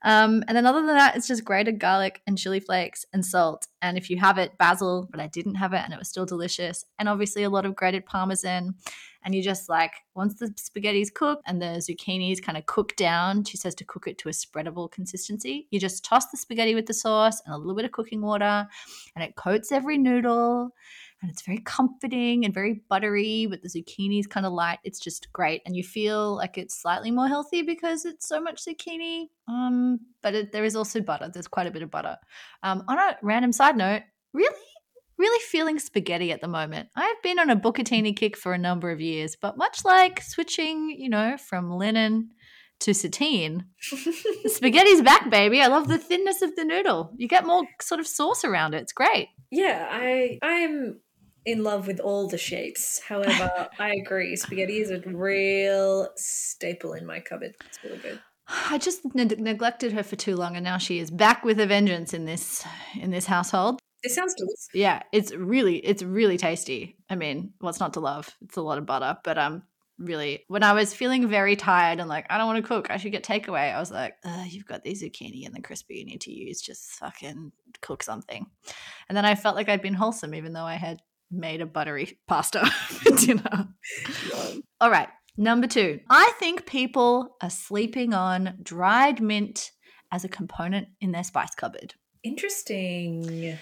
[0.02, 3.68] Um, and then other than that, it's just grated garlic and chili flakes and salt.
[3.82, 6.26] And if you have it, basil, but I didn't have it and it was still
[6.26, 6.84] delicious.
[6.98, 8.74] And obviously a lot of grated parmesan.
[9.22, 13.44] And you just like, once the spaghetti's cooked and the zucchini's kind of cooked down,
[13.44, 15.66] she says to cook it to a spreadable consistency.
[15.70, 18.66] You just toss the spaghetti with the sauce and a little bit of cooking water,
[19.14, 20.70] and it coats every noodle
[21.22, 24.78] and it's very comforting and very buttery, but the zucchini is kind of light.
[24.84, 28.64] It's just great, and you feel like it's slightly more healthy because it's so much
[28.64, 29.26] zucchini.
[29.48, 31.30] Um, but it, there is also butter.
[31.32, 32.16] There's quite a bit of butter.
[32.62, 34.02] Um, on a random side note,
[34.32, 34.54] really,
[35.18, 36.88] really feeling spaghetti at the moment.
[36.96, 40.90] I've been on a bucatini kick for a number of years, but much like switching,
[40.90, 42.30] you know, from linen
[42.80, 43.66] to sateen.
[44.46, 45.60] Spaghetti's back, baby.
[45.60, 47.12] I love the thinness of the noodle.
[47.16, 48.82] You get more sort of sauce around it.
[48.82, 49.28] It's great.
[49.50, 51.00] Yeah, I I'm
[51.44, 53.00] in love with all the shapes.
[53.00, 54.36] However, I agree.
[54.36, 57.54] Spaghetti is a real staple in my cupboard.
[57.66, 58.20] It's really good.
[58.68, 61.66] I just ne- neglected her for too long, and now she is back with a
[61.66, 62.64] vengeance in this
[63.00, 63.78] in this household.
[64.02, 64.68] It sounds delicious.
[64.74, 66.96] Yeah, it's really it's really tasty.
[67.08, 68.34] I mean, what's not to love?
[68.42, 69.62] It's a lot of butter, but um,
[69.98, 72.96] really, when I was feeling very tired and like I don't want to cook, I
[72.96, 73.72] should get takeaway.
[73.72, 74.16] I was like,
[74.48, 76.60] you've got these zucchini and the crispy you need to use.
[76.60, 78.46] Just fucking cook something.
[79.08, 82.18] And then I felt like I'd been wholesome, even though I had made a buttery
[82.28, 83.68] pasta for dinner.
[84.80, 85.08] All right.
[85.36, 89.70] Number two, I think people are sleeping on dried mint
[90.12, 91.94] as a component in their spice cupboard.
[92.22, 93.56] Interesting.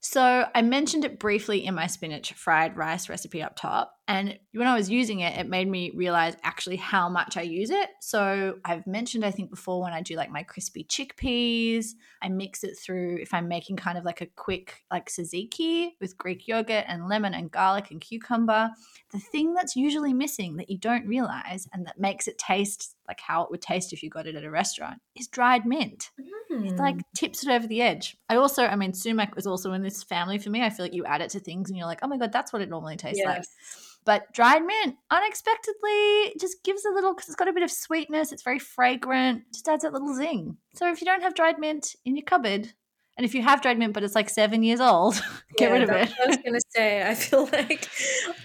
[0.00, 3.93] So I mentioned it briefly in my spinach fried rice recipe up top.
[4.06, 7.70] And when I was using it, it made me realize actually how much I use
[7.70, 7.88] it.
[8.00, 12.64] So I've mentioned, I think before, when I do like my crispy chickpeas, I mix
[12.64, 16.84] it through if I'm making kind of like a quick like tzatziki with Greek yogurt
[16.86, 18.70] and lemon and garlic and cucumber.
[19.10, 23.20] The thing that's usually missing that you don't realize and that makes it taste like
[23.20, 26.10] how it would taste if you got it at a restaurant is dried mint.
[26.50, 26.72] Mm.
[26.72, 28.16] It like tips it over the edge.
[28.28, 30.62] I also, I mean, sumac was also in this family for me.
[30.62, 32.52] I feel like you add it to things and you're like, oh my God, that's
[32.52, 33.44] what it normally tastes like.
[34.04, 38.32] But dried mint, unexpectedly, just gives a little because it's got a bit of sweetness.
[38.32, 39.44] It's very fragrant.
[39.52, 40.58] Just adds that little zing.
[40.74, 42.72] So if you don't have dried mint in your cupboard,
[43.16, 45.14] and if you have dried mint but it's like seven years old,
[45.56, 46.12] get Yeah, rid of it.
[46.22, 47.08] I was gonna say.
[47.08, 47.88] I feel like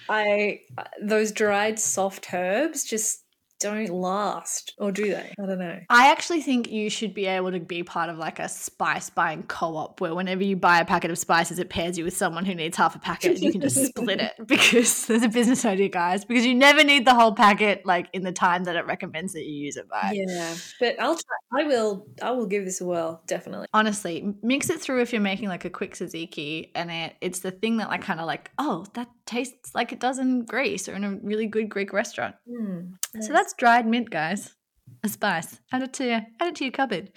[0.07, 3.23] I uh, those dried soft herbs just
[3.59, 5.33] don't last, or do they?
[5.37, 5.79] I don't know.
[5.89, 9.43] I actually think you should be able to be part of like a spice buying
[9.43, 12.55] co-op where whenever you buy a packet of spices, it pairs you with someone who
[12.55, 15.89] needs half a packet and you can just split it because there's a business idea,
[15.89, 16.23] guys.
[16.23, 19.45] Because you never need the whole packet like in the time that it recommends that
[19.45, 20.11] you use it by.
[20.13, 21.61] Yeah, but I'll try.
[21.61, 22.07] I will.
[22.21, 23.21] I will give this a whirl.
[23.27, 23.67] Definitely.
[23.73, 27.51] Honestly, mix it through if you're making like a quick tzatziki, and it, it's the
[27.51, 30.95] thing that like kind of like, oh, that tastes like it does in Greece or
[30.95, 32.35] in a really good Greek restaurant.
[32.49, 34.55] Mm, So that's dried mint, guys.
[35.03, 35.59] A spice.
[35.71, 37.11] Add it to your, add it to your cupboard.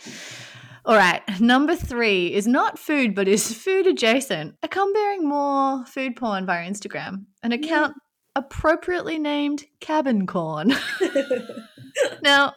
[0.84, 4.56] All right, number three is not food, but is food adjacent.
[4.62, 7.26] I come bearing more food porn via Instagram.
[7.42, 7.94] An account
[8.34, 10.74] appropriately named Cabin Corn.
[12.22, 12.52] now,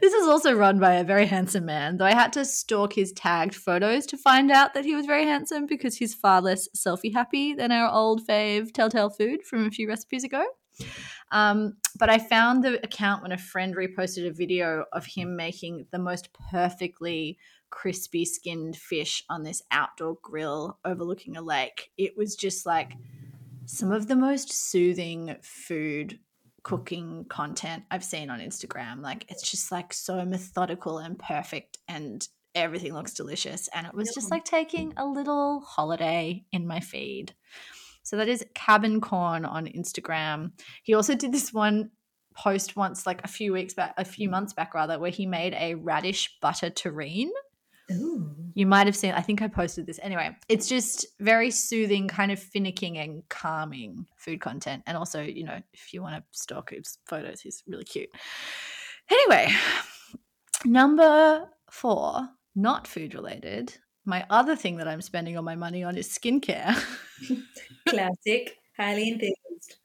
[0.00, 3.12] this is also run by a very handsome man, though I had to stalk his
[3.12, 7.12] tagged photos to find out that he was very handsome because he's far less selfie
[7.12, 10.44] happy than our old fave Telltale Food from a few recipes ago.
[11.32, 15.86] Um, but I found the account when a friend reposted a video of him making
[15.92, 17.38] the most perfectly
[17.70, 21.92] crispy skinned fish on this outdoor grill overlooking a lake.
[21.96, 22.94] It was just like
[23.70, 26.62] some of the most soothing food mm.
[26.62, 29.00] cooking content I've seen on Instagram.
[29.02, 33.68] Like it's just like so methodical and perfect and everything looks delicious.
[33.74, 37.34] And it was just like taking a little holiday in my feed.
[38.02, 40.52] So that is Cabin Corn on Instagram.
[40.82, 41.90] He also did this one
[42.34, 45.54] post once, like a few weeks back, a few months back rather, where he made
[45.54, 47.30] a radish butter terrine.
[47.92, 48.34] Ooh.
[48.54, 50.00] You might have seen, I think I posted this.
[50.02, 54.82] Anyway, it's just very soothing, kind of finicking and calming food content.
[54.86, 58.10] And also, you know, if you want to stalk his photos, he's really cute.
[59.10, 59.52] Anyway,
[60.64, 63.76] number four, not food related.
[64.04, 66.74] My other thing that I'm spending all my money on is skincare.
[67.88, 68.56] Classic.
[68.76, 69.76] Highly enthused.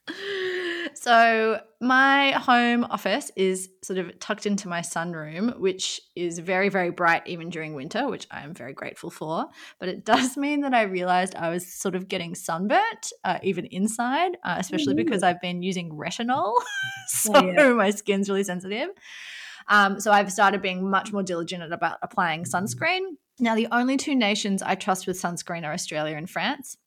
[0.96, 6.90] So my home office is sort of tucked into my sunroom which is very very
[6.90, 9.46] bright even during winter which i am very grateful for.
[9.80, 13.66] But it does mean that i realized i was sort of getting sunburnt uh, even
[13.66, 15.04] inside uh, especially Ooh.
[15.04, 16.54] because i've been using retinol.
[17.08, 17.70] So Oh, yeah.
[17.74, 18.90] my skin's really sensitive.
[19.68, 23.02] Um, so i've started being much more diligent about applying sunscreen.
[23.40, 26.78] Now the only two nations i trust with sunscreen are australia and france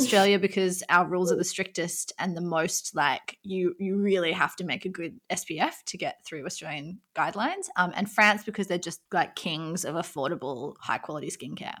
[0.00, 4.56] Australia because our rules are the strictest and the most like you you really have
[4.56, 7.68] to make a good SPF to get through Australian guidelines.
[7.76, 11.76] Um, and France because they're just like kings of affordable high quality skincare.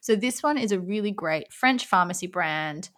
[0.00, 2.90] So this one is a really great French pharmacy brand.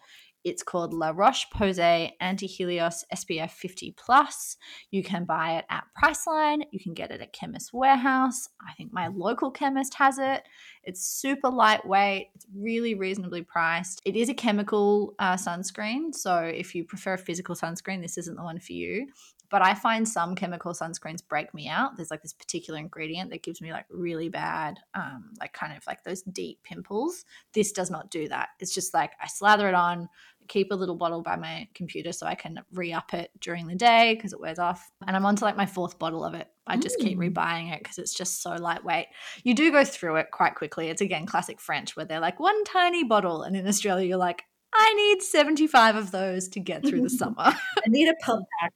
[0.44, 4.56] It's called La Roche Posay Anthelios SPF 50 Plus.
[4.90, 6.64] You can buy it at Priceline.
[6.70, 8.48] You can get it at Chemist Warehouse.
[8.66, 10.42] I think my local chemist has it.
[10.82, 12.28] It's super lightweight.
[12.34, 14.00] It's really reasonably priced.
[14.04, 16.14] It is a chemical uh, sunscreen.
[16.14, 19.08] So if you prefer a physical sunscreen, this isn't the one for you
[19.50, 21.96] but I find some chemical sunscreens break me out.
[21.96, 25.84] There's like this particular ingredient that gives me like really bad, um, like kind of
[25.86, 27.24] like those deep pimples.
[27.52, 28.50] This does not do that.
[28.60, 30.08] It's just like I slather it on,
[30.50, 33.74] keep a little bottle by my computer so I can re up it during the
[33.76, 34.90] day because it wears off.
[35.06, 36.48] And I'm on to like my fourth bottle of it.
[36.66, 37.32] I just keep Mm.
[37.32, 39.06] rebuying it because it's just so lightweight.
[39.44, 40.88] You do go through it quite quickly.
[40.88, 43.42] It's again classic French where they're like one tiny bottle.
[43.42, 44.42] And in Australia, you're like,
[44.74, 47.34] I need 75 of those to get through the summer.
[47.38, 47.54] I
[47.88, 48.72] need a pump pack.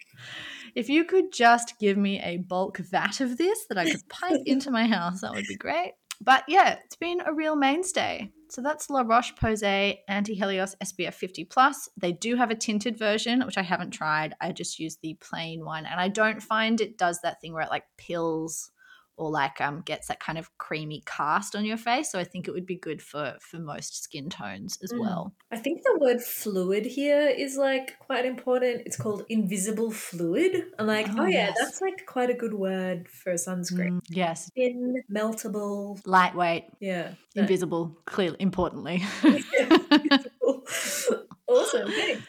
[0.75, 4.41] If you could just give me a bulk vat of this that I could pipe
[4.47, 5.93] into my house, that would be great.
[6.21, 8.31] But yeah, it's been a real mainstay.
[8.55, 11.89] So that's La Roche Posay Anthelios SPF 50 Plus.
[11.97, 14.37] They do have a tinted version, which I haven't tried.
[14.41, 17.65] I just use the plain one, and I don't find it does that thing where
[17.65, 18.71] it like pills
[19.17, 22.11] or like um gets that kind of creamy cast on your face.
[22.11, 25.01] So I think it would be good for for most skin tones as Mm.
[25.01, 25.35] well.
[25.53, 28.83] I think the word fluid here is like quite important.
[28.87, 30.65] It's called invisible fluid.
[30.79, 31.57] I'm like, oh, Oh, yeah, yes.
[31.61, 34.01] that's like quite a good word for a sunscreen.
[34.01, 36.01] Mm, yes, Thin, meltable.
[36.05, 37.13] lightweight, Yeah.
[37.37, 39.03] Invisible, clearly, importantly.
[39.25, 40.63] Invisible.
[41.49, 41.91] awesome.
[41.91, 42.23] Thanks.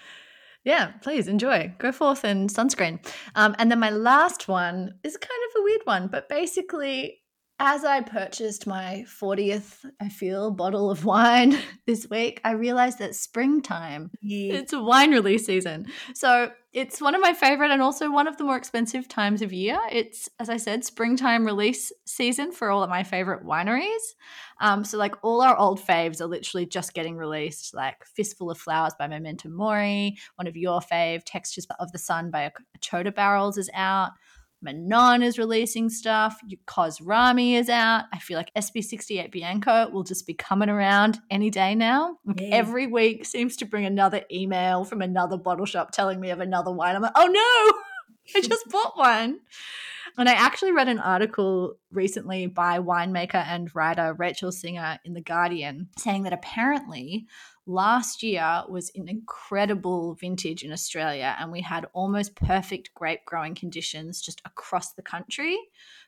[0.66, 1.74] Yeah, please enjoy.
[1.78, 3.00] Go forth and sunscreen.
[3.36, 7.22] Um, and then my last one is kind of a weird one, but basically,
[7.60, 13.16] as I purchased my 40th, I feel, bottle of wine this week, I realized that
[13.16, 14.56] springtime, Yeah.
[14.56, 15.86] it's a wine release season.
[16.14, 19.54] So it's one of my favorite and also one of the more expensive times of
[19.54, 19.80] year.
[19.90, 24.04] It's, as I said, springtime release season for all of my favorite wineries.
[24.60, 28.58] Um, so like all our old faves are literally just getting released, like Fistful of
[28.58, 33.58] Flowers by Momento Mori, one of your fave, Textures of the Sun by Ochota Barrels
[33.58, 34.12] is out.
[34.62, 36.40] Manon is releasing stuff.
[36.66, 38.06] Cos Rami is out.
[38.12, 42.18] I feel like SB68 Bianco will just be coming around any day now.
[42.36, 42.50] Yeah.
[42.52, 46.72] Every week seems to bring another email from another bottle shop telling me of another
[46.72, 46.96] wine.
[46.96, 49.40] I'm like, oh no, I just bought one.
[50.18, 55.22] And I actually read an article recently by winemaker and writer Rachel Singer in The
[55.22, 57.28] Guardian saying that apparently
[57.68, 63.56] last year was an incredible vintage in Australia and we had almost perfect grape growing
[63.56, 65.58] conditions just across the country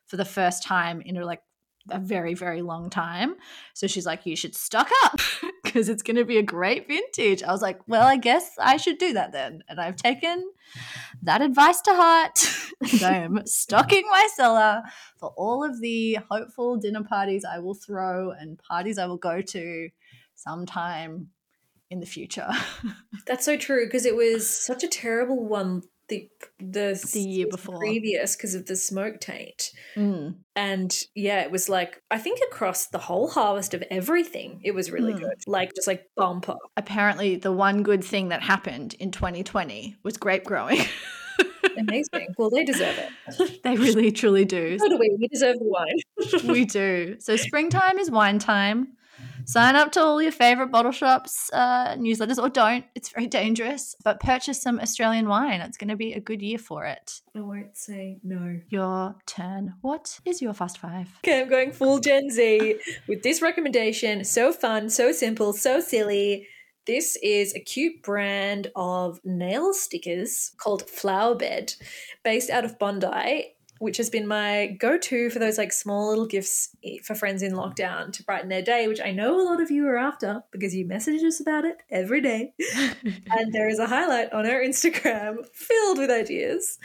[0.06, 1.42] for the first time in like
[1.90, 3.36] a very very long time.
[3.74, 5.20] So she's like you should stock up
[5.64, 7.42] because it's going to be a great vintage.
[7.42, 9.64] I was like well i guess i should do that then.
[9.68, 10.52] And i've taken
[11.24, 12.40] that advice to heart
[12.92, 14.84] and i am stocking my cellar
[15.18, 19.42] for all of the hopeful dinner parties i will throw and parties i will go
[19.42, 19.90] to
[20.36, 21.30] sometime
[21.90, 22.50] in the future
[23.28, 27.80] That's so true because it was such a terrible one the the, The year before.
[27.80, 29.72] previous because of the smoke taint.
[29.98, 30.36] Mm.
[30.56, 34.90] And yeah, it was like I think across the whole harvest of everything, it was
[34.90, 35.20] really Mm.
[35.20, 35.34] good.
[35.48, 36.56] Like just like bumper.
[36.78, 40.80] apparently the one good thing that happened in 2020 was grape growing
[41.78, 42.28] Amazing.
[42.38, 43.60] well, they deserve it.
[43.64, 45.16] they really truly do So do we.
[45.20, 46.48] We deserve the wine.
[46.48, 47.18] we do.
[47.20, 48.94] So springtime is wine time.
[49.48, 52.84] Sign up to all your favorite bottle shops uh, newsletters, or don't.
[52.96, 53.96] It's very dangerous.
[54.04, 55.62] But purchase some Australian wine.
[55.62, 57.22] It's going to be a good year for it.
[57.34, 58.60] I won't say no.
[58.68, 59.76] Your turn.
[59.80, 61.08] What is your fast five?
[61.24, 62.76] Okay, I'm going full Gen Z
[63.08, 64.26] with this recommendation.
[64.26, 66.46] So fun, so simple, so silly.
[66.86, 71.74] This is a cute brand of nail stickers called Flower Bed,
[72.22, 76.26] based out of Bondi, which has been my go to for those like small little
[76.26, 79.72] gifts for friends in lockdown to brighten their day, which I know a lot of
[79.72, 82.54] you are after because you message us about it every day.
[83.04, 86.78] and there is a highlight on our Instagram filled with ideas.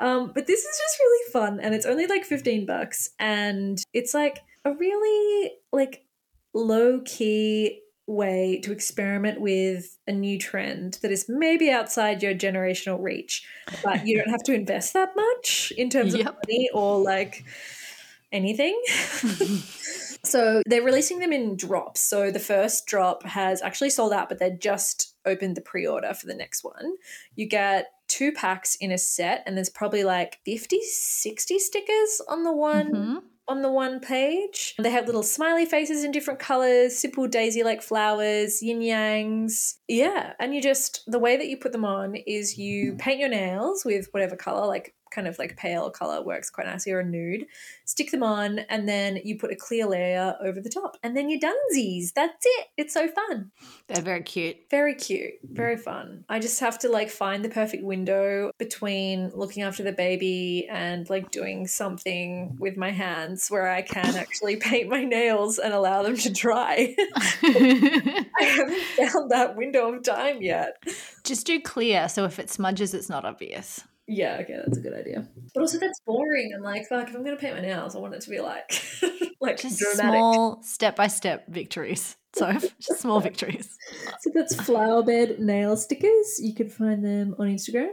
[0.00, 4.14] Um, but this is just really fun, and it's only like fifteen bucks, and it's
[4.14, 6.04] like a really like
[6.52, 13.02] low key way to experiment with a new trend that is maybe outside your generational
[13.02, 13.44] reach,
[13.82, 17.44] but you don't have to invest that much in terms of money or like
[18.32, 18.80] anything.
[20.24, 22.00] So they're releasing them in drops.
[22.00, 26.14] So the first drop has actually sold out, but they just opened the pre order
[26.14, 26.94] for the next one.
[27.36, 32.42] You get two packs in a set, and there's probably like 50, 60 stickers on
[32.44, 32.92] the one.
[32.92, 33.22] Mhm.
[33.48, 37.80] On the one page, they have little smiley faces in different colors, simple daisy like
[37.80, 39.74] flowers, yin yangs.
[39.86, 42.98] Yeah, and you just, the way that you put them on is you mm-hmm.
[42.98, 46.92] paint your nails with whatever color, like kind of like pale color works quite nicely,
[46.92, 47.46] or a nude.
[47.86, 51.30] Stick them on, and then you put a clear layer over the top, and then
[51.30, 52.12] you're dunsies.
[52.14, 52.66] That's it.
[52.76, 53.50] It's so fun.
[53.88, 54.56] They're very cute.
[54.70, 55.34] Very cute.
[55.42, 56.24] Very fun.
[56.28, 61.08] I just have to like find the perfect window between looking after the baby and
[61.08, 66.02] like doing something with my hands where I can actually paint my nails and allow
[66.02, 66.94] them to dry.
[67.42, 70.82] I haven't found that window of time yet.
[71.24, 73.82] Just do clear, so if it smudges, it's not obvious.
[74.08, 75.26] Yeah, okay, that's a good idea.
[75.54, 76.52] But also, that's boring.
[76.54, 78.70] I'm like, fuck, if I'm gonna paint my nails, I want it to be like,
[79.40, 80.18] like Just dramatic.
[80.18, 82.16] small, step by step victories.
[82.34, 83.76] So just small victories.
[84.20, 86.38] So that's flower bed nail stickers.
[86.40, 87.90] You can find them on Instagram.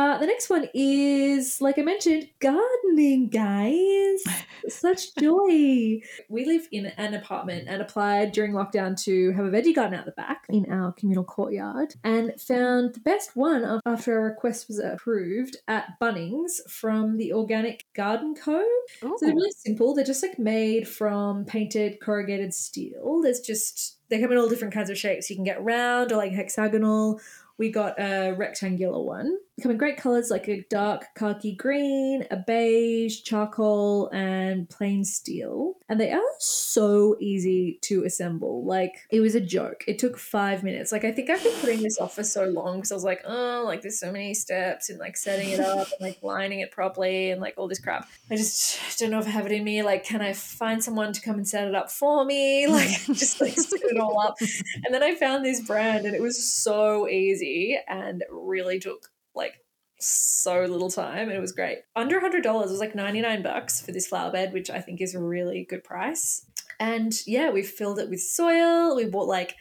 [0.00, 4.24] Uh, the next one is, like I mentioned, gardening, guys.
[4.68, 6.00] Such joy.
[6.30, 10.06] We live in an apartment and applied during lockdown to have a veggie garden out
[10.06, 14.78] the back in our communal courtyard and found the best one after our request was
[14.78, 18.64] approved at Bunnings from the Organic Garden Co.
[19.02, 19.94] So they're really simple.
[19.94, 23.20] They're just like made from painted corrugated steel.
[23.22, 25.28] There's just they come in all different kinds of shapes.
[25.28, 27.20] You can get round or like hexagonal.
[27.58, 29.36] We got a rectangular one.
[29.60, 35.74] Come in great colors like a dark khaki green, a beige, charcoal, and plain steel.
[35.88, 38.64] And they are so easy to assemble.
[38.64, 39.84] Like it was a joke.
[39.86, 40.92] It took five minutes.
[40.92, 43.22] Like I think I've been putting this off for so long because I was like,
[43.26, 46.70] oh, like there's so many steps in like setting it up and like lining it
[46.70, 48.08] properly and like all this crap.
[48.30, 49.82] I just don't know if I have it in me.
[49.82, 52.66] Like, can I find someone to come and set it up for me?
[52.80, 54.36] Like, just like set it all up.
[54.84, 59.54] And then I found this brand and it was so easy and really took like
[59.98, 61.78] so little time and it was great.
[61.94, 64.80] Under a hundred dollars it was like 99 bucks for this flower bed, which I
[64.80, 66.46] think is a really good price.
[66.78, 68.96] And yeah, we filled it with soil.
[68.96, 69.54] We bought like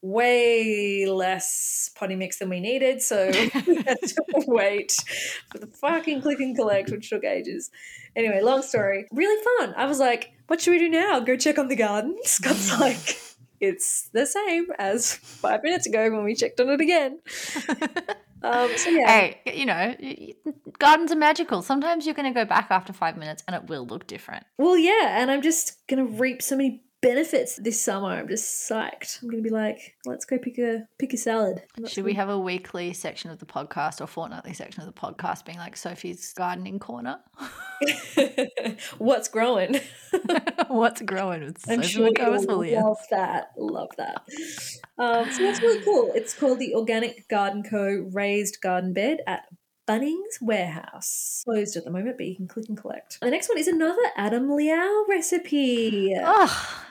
[0.00, 3.26] way less potty mix than we needed, so
[3.66, 4.96] we had to wait
[5.50, 7.70] for the fucking click and collect, which took ages.
[8.16, 9.06] Anyway, long story.
[9.12, 9.74] Really fun.
[9.76, 11.20] I was like, what should we do now?
[11.20, 12.16] Go check on the garden?
[12.24, 13.18] Scott's like,
[13.60, 17.20] it's the same as five minutes ago when we checked on it again.
[18.42, 19.94] Um, so yeah, Hey, you know,
[20.78, 21.62] gardens are magical.
[21.62, 24.44] Sometimes you're going to go back after five minutes and it will look different.
[24.58, 28.08] well, yeah, and I'm just gonna reap so many benefits this summer.
[28.08, 29.22] I'm just psyched.
[29.22, 31.62] I'm gonna be like, let's go pick a pick a salad.
[31.76, 34.98] That's Should we have a weekly section of the podcast or fortnightly section of the
[34.98, 37.18] podcast being like Sophie's gardening corner?
[38.98, 39.80] What's growing?
[40.68, 42.84] What's growing with I'm sure Williams?
[42.84, 43.50] love that.
[43.58, 44.22] Love that.
[44.98, 46.12] Um, so that's really cool.
[46.14, 48.08] It's called the Organic Garden Co.
[48.12, 49.42] Raised Garden Bed at
[49.88, 51.42] Bunnings Warehouse.
[51.44, 53.18] Closed at the moment, but you can click and collect.
[53.20, 56.14] The next one is another Adam Liaw recipe.
[56.16, 56.84] Oh,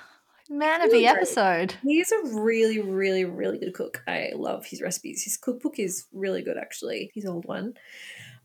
[0.52, 1.18] man of Really the great.
[1.18, 1.74] episode.
[1.84, 4.04] He's a really, really, really good cook.
[4.08, 5.24] I love his recipes.
[5.24, 7.12] His cookbook is really good, actually.
[7.16, 7.74] His old one.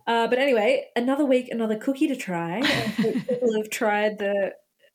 [0.06, 2.62] Uh, but anyway, another week, another cookie to try.
[2.96, 4.52] People have tried the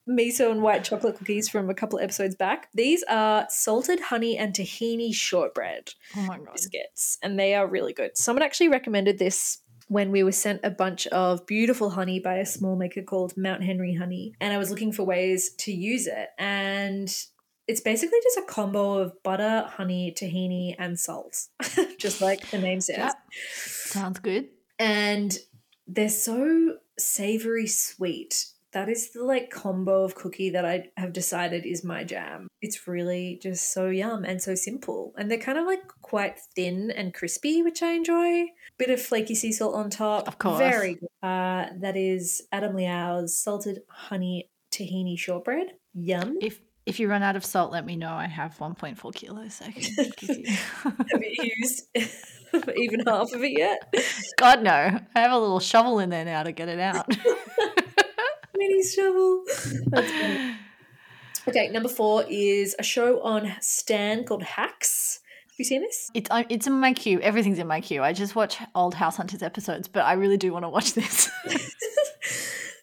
[0.10, 2.70] miso and white chocolate cookies from a couple episodes back.
[2.74, 6.48] These are salted honey and tahini shortbread Oh my god.
[6.54, 8.18] biscuits, and they are really good.
[8.18, 9.60] Someone actually recommended this
[9.92, 13.62] when we were sent a bunch of beautiful honey by a small maker called Mount
[13.62, 16.30] Henry Honey, and I was looking for ways to use it.
[16.40, 17.14] And
[17.68, 21.36] it's basically just a combo of butter, honey, tahini, and salt,
[21.98, 23.00] just like the name says.
[23.00, 23.12] Yeah.
[23.54, 24.48] Sounds good.
[24.80, 25.38] And
[25.88, 28.46] they're so savory sweet.
[28.74, 32.48] That is the like combo of cookie that I have decided is my jam.
[32.62, 35.14] It's really just so yum and so simple.
[35.18, 38.46] And they're kind of like quite thin and crispy, which I enjoy.
[38.78, 40.28] Bit of flaky sea salt on top.
[40.28, 40.60] Of course.
[40.60, 41.10] Very good.
[41.22, 45.74] Uh, that is Adam Liaw's salted honey tahini shortbread.
[45.94, 46.38] Yum.
[46.42, 48.12] If if you run out of salt, let me know.
[48.12, 49.62] I have 1.4 kilos.
[49.64, 50.56] I can give you.
[50.84, 51.84] have you used
[52.76, 53.94] even half of it yet?
[54.38, 55.00] God no!
[55.16, 57.08] I have a little shovel in there now to get it out.
[58.62, 59.44] Mini shovel.
[61.48, 65.22] Okay, number four is a show on Stan called Hacks.
[65.48, 66.12] Have you seen this?
[66.14, 67.20] It's it's in my queue.
[67.20, 68.04] Everything's in my queue.
[68.04, 71.32] I just watch old House Hunters episodes, but I really do want to watch this.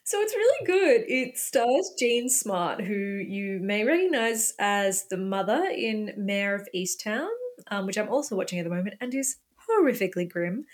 [0.03, 1.05] so it's really good.
[1.07, 7.29] It stars Jean Smart, who you may recognize as the mother in Mare of Easttown,
[7.71, 9.37] um, which I'm also watching at the moment, and is
[9.71, 10.65] horrifically grim.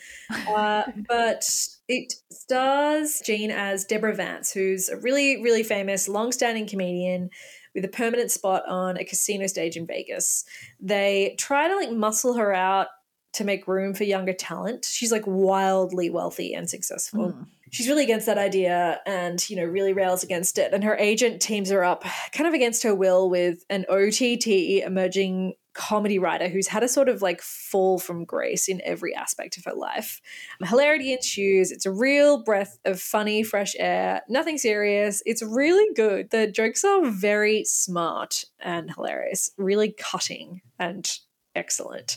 [0.48, 1.44] Uh, but
[1.88, 7.30] it stars Jean as Deborah Vance, who's a really, really famous, long-standing comedian
[7.74, 10.44] with a permanent spot on a casino stage in Vegas.
[10.80, 12.88] They try to like muscle her out
[13.34, 14.84] to make room for younger talent.
[14.84, 17.32] She's like wildly wealthy and successful.
[17.32, 17.46] Mm.
[17.72, 20.72] she's really against that idea and, you know, really rails against it.
[20.72, 24.46] And her agent teams her up kind of against her will with an OTT
[24.86, 29.56] emerging comedy writer who's had a sort of like fall from grace in every aspect
[29.56, 30.20] of her life.
[30.62, 31.70] Hilarity ensues.
[31.70, 34.22] It's a real breath of funny, fresh air.
[34.28, 35.22] Nothing serious.
[35.26, 36.30] It's really good.
[36.30, 41.10] The jokes are very smart and hilarious, really cutting and
[41.54, 42.16] excellent.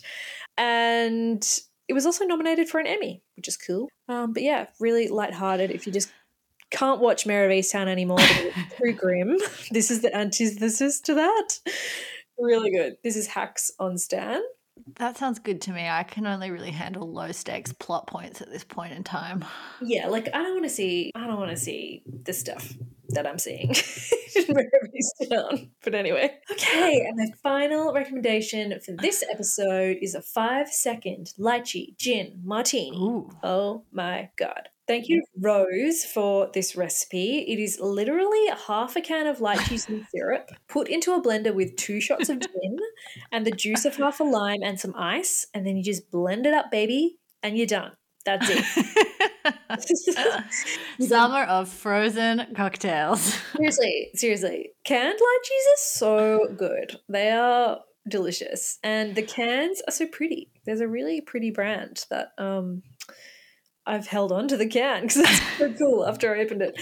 [0.58, 1.45] And
[1.88, 3.89] it was also nominated for an Emmy, which is cool.
[4.08, 5.72] Um, but yeah, really lighthearted.
[5.72, 6.12] If you just
[6.70, 9.38] can't watch Mare of Easttown anymore, it's too grim.
[9.72, 11.60] This is the antithesis to that.
[12.39, 12.97] Really good.
[13.03, 14.41] This is Hacks on Stan.
[14.95, 15.88] That sounds good to me.
[15.88, 19.43] I can only really handle low stakes plot points at this point in time.
[19.81, 21.11] Yeah, like I don't want to see.
[21.15, 22.73] I don't want to see the stuff
[23.09, 23.73] that I'm seeing.
[25.83, 27.05] But anyway, okay.
[27.07, 32.95] And my final recommendation for this episode is a five second lychee gin martini.
[32.97, 33.29] Ooh.
[33.43, 34.69] Oh my god.
[34.88, 37.39] Thank you, Rose, for this recipe.
[37.39, 41.75] It is literally half a can of lychee and syrup put into a blender with
[41.75, 42.77] two shots of gin
[43.31, 46.45] and the juice of half a lime and some ice, and then you just blend
[46.45, 47.91] it up, baby, and you're done.
[48.25, 48.63] That's it.
[50.99, 53.39] Summer of frozen cocktails.
[53.55, 54.69] seriously, seriously.
[54.83, 56.99] Canned lychees are so good.
[57.07, 58.79] They are delicious.
[58.83, 60.49] And the cans are so pretty.
[60.65, 62.83] There's a really pretty brand that um
[63.88, 66.81] I've held on to the can because it's so cool after I opened it.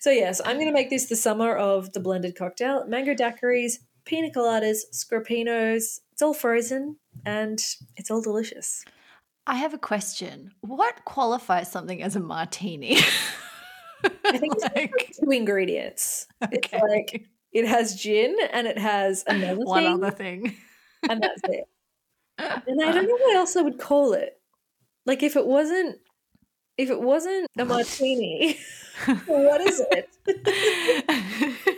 [0.00, 2.86] So yes, I'm gonna make this the summer of the blended cocktail.
[2.86, 6.00] Mango daiquiris, pina coladas, scrapinos.
[6.12, 7.58] It's all frozen and
[7.96, 8.84] it's all delicious.
[9.46, 10.52] I have a question.
[10.60, 12.98] What qualifies something as a martini?
[14.24, 16.26] I think it's like, two ingredients.
[16.42, 16.58] Okay.
[16.62, 20.56] It's like it has gin and it has another one thing, other thing,
[21.08, 21.64] and that's it.
[22.38, 24.40] And I don't know what else I would call it.
[25.04, 25.98] Like if it wasn't
[26.80, 28.58] if it wasn't a martini,
[29.26, 30.08] what is it?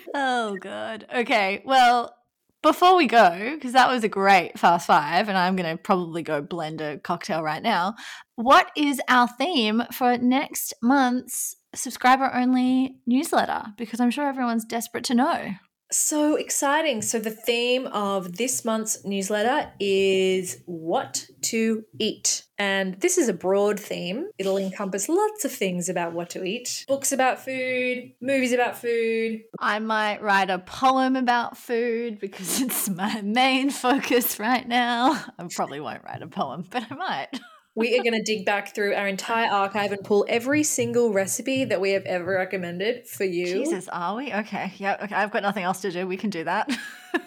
[0.14, 1.06] oh god.
[1.12, 1.60] Okay.
[1.64, 2.14] Well,
[2.62, 6.22] before we go, because that was a great fast five, and I'm going to probably
[6.22, 7.96] go blend a cocktail right now.
[8.36, 13.64] What is our theme for next month's subscriber only newsletter?
[13.76, 15.54] Because I'm sure everyone's desperate to know.
[15.92, 17.02] So exciting.
[17.02, 22.44] So, the theme of this month's newsletter is what to eat.
[22.56, 24.28] And this is a broad theme.
[24.38, 29.42] It'll encompass lots of things about what to eat books about food, movies about food.
[29.58, 35.12] I might write a poem about food because it's my main focus right now.
[35.38, 37.40] I probably won't write a poem, but I might.
[37.74, 41.64] we are going to dig back through our entire archive and pull every single recipe
[41.64, 43.46] that we have ever recommended for you.
[43.46, 44.32] Jesus, are we?
[44.32, 44.72] Okay.
[44.76, 44.98] Yeah.
[45.02, 45.14] Okay.
[45.14, 46.06] I've got nothing else to do.
[46.06, 46.70] We can do that.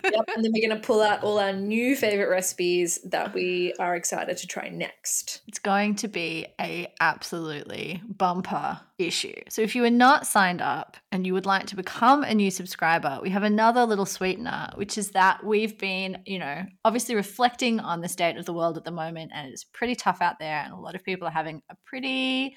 [0.03, 0.29] yep.
[0.35, 3.95] And then we're going to pull out all our new favorite recipes that we are
[3.95, 5.41] excited to try next.
[5.47, 9.35] It's going to be a absolutely bumper issue.
[9.49, 12.49] So if you are not signed up and you would like to become a new
[12.49, 17.79] subscriber, we have another little sweetener, which is that we've been, you know, obviously reflecting
[17.79, 20.61] on the state of the world at the moment and it's pretty tough out there
[20.63, 22.55] and a lot of people are having a pretty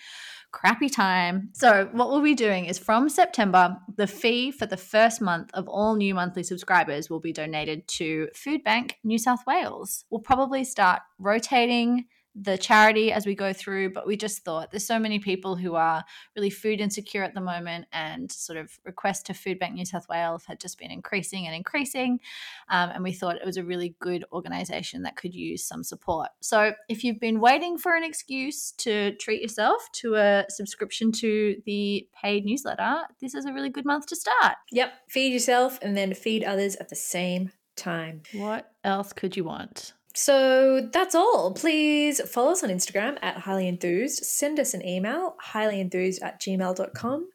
[0.53, 1.51] crappy time.
[1.53, 5.68] So, what we'll be doing is from September, the fee for the first month of
[5.68, 10.05] all new monthly subscribers will be donated to Food Bank New South Wales.
[10.11, 14.87] We'll probably start rotating the charity as we go through, but we just thought there's
[14.87, 16.05] so many people who are
[16.37, 20.09] really food insecure at the moment, and sort of requests to Food Bank New South
[20.09, 22.20] Wales had just been increasing and increasing.
[22.68, 26.29] Um, and we thought it was a really good organization that could use some support.
[26.41, 31.57] So if you've been waiting for an excuse to treat yourself to a subscription to
[31.66, 34.57] the paid newsletter, this is a really good month to start.
[34.70, 38.22] Yep, feed yourself and then feed others at the same time.
[38.33, 39.95] What else could you want?
[40.19, 41.55] So that's all.
[41.55, 44.25] Please follow us on Instagram at highly enthused.
[44.25, 47.29] Send us an email, highlyenthused at gmail.com.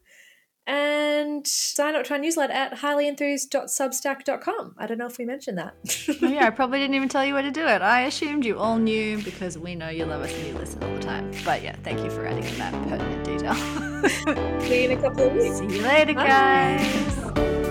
[0.66, 4.74] And sign up to our newsletter at highlyenthused.substack.com.
[4.76, 5.74] I don't know if we mentioned that.
[6.22, 7.80] oh, yeah, I probably didn't even tell you where to do it.
[7.80, 10.94] I assumed you all knew because we know you love us and you listen all
[10.94, 11.30] the time.
[11.42, 13.54] But yeah, thank you for adding in that pertinent detail.
[14.60, 15.56] See you in a couple of weeks.
[15.56, 16.26] See you later, Bye.
[16.26, 17.63] guys.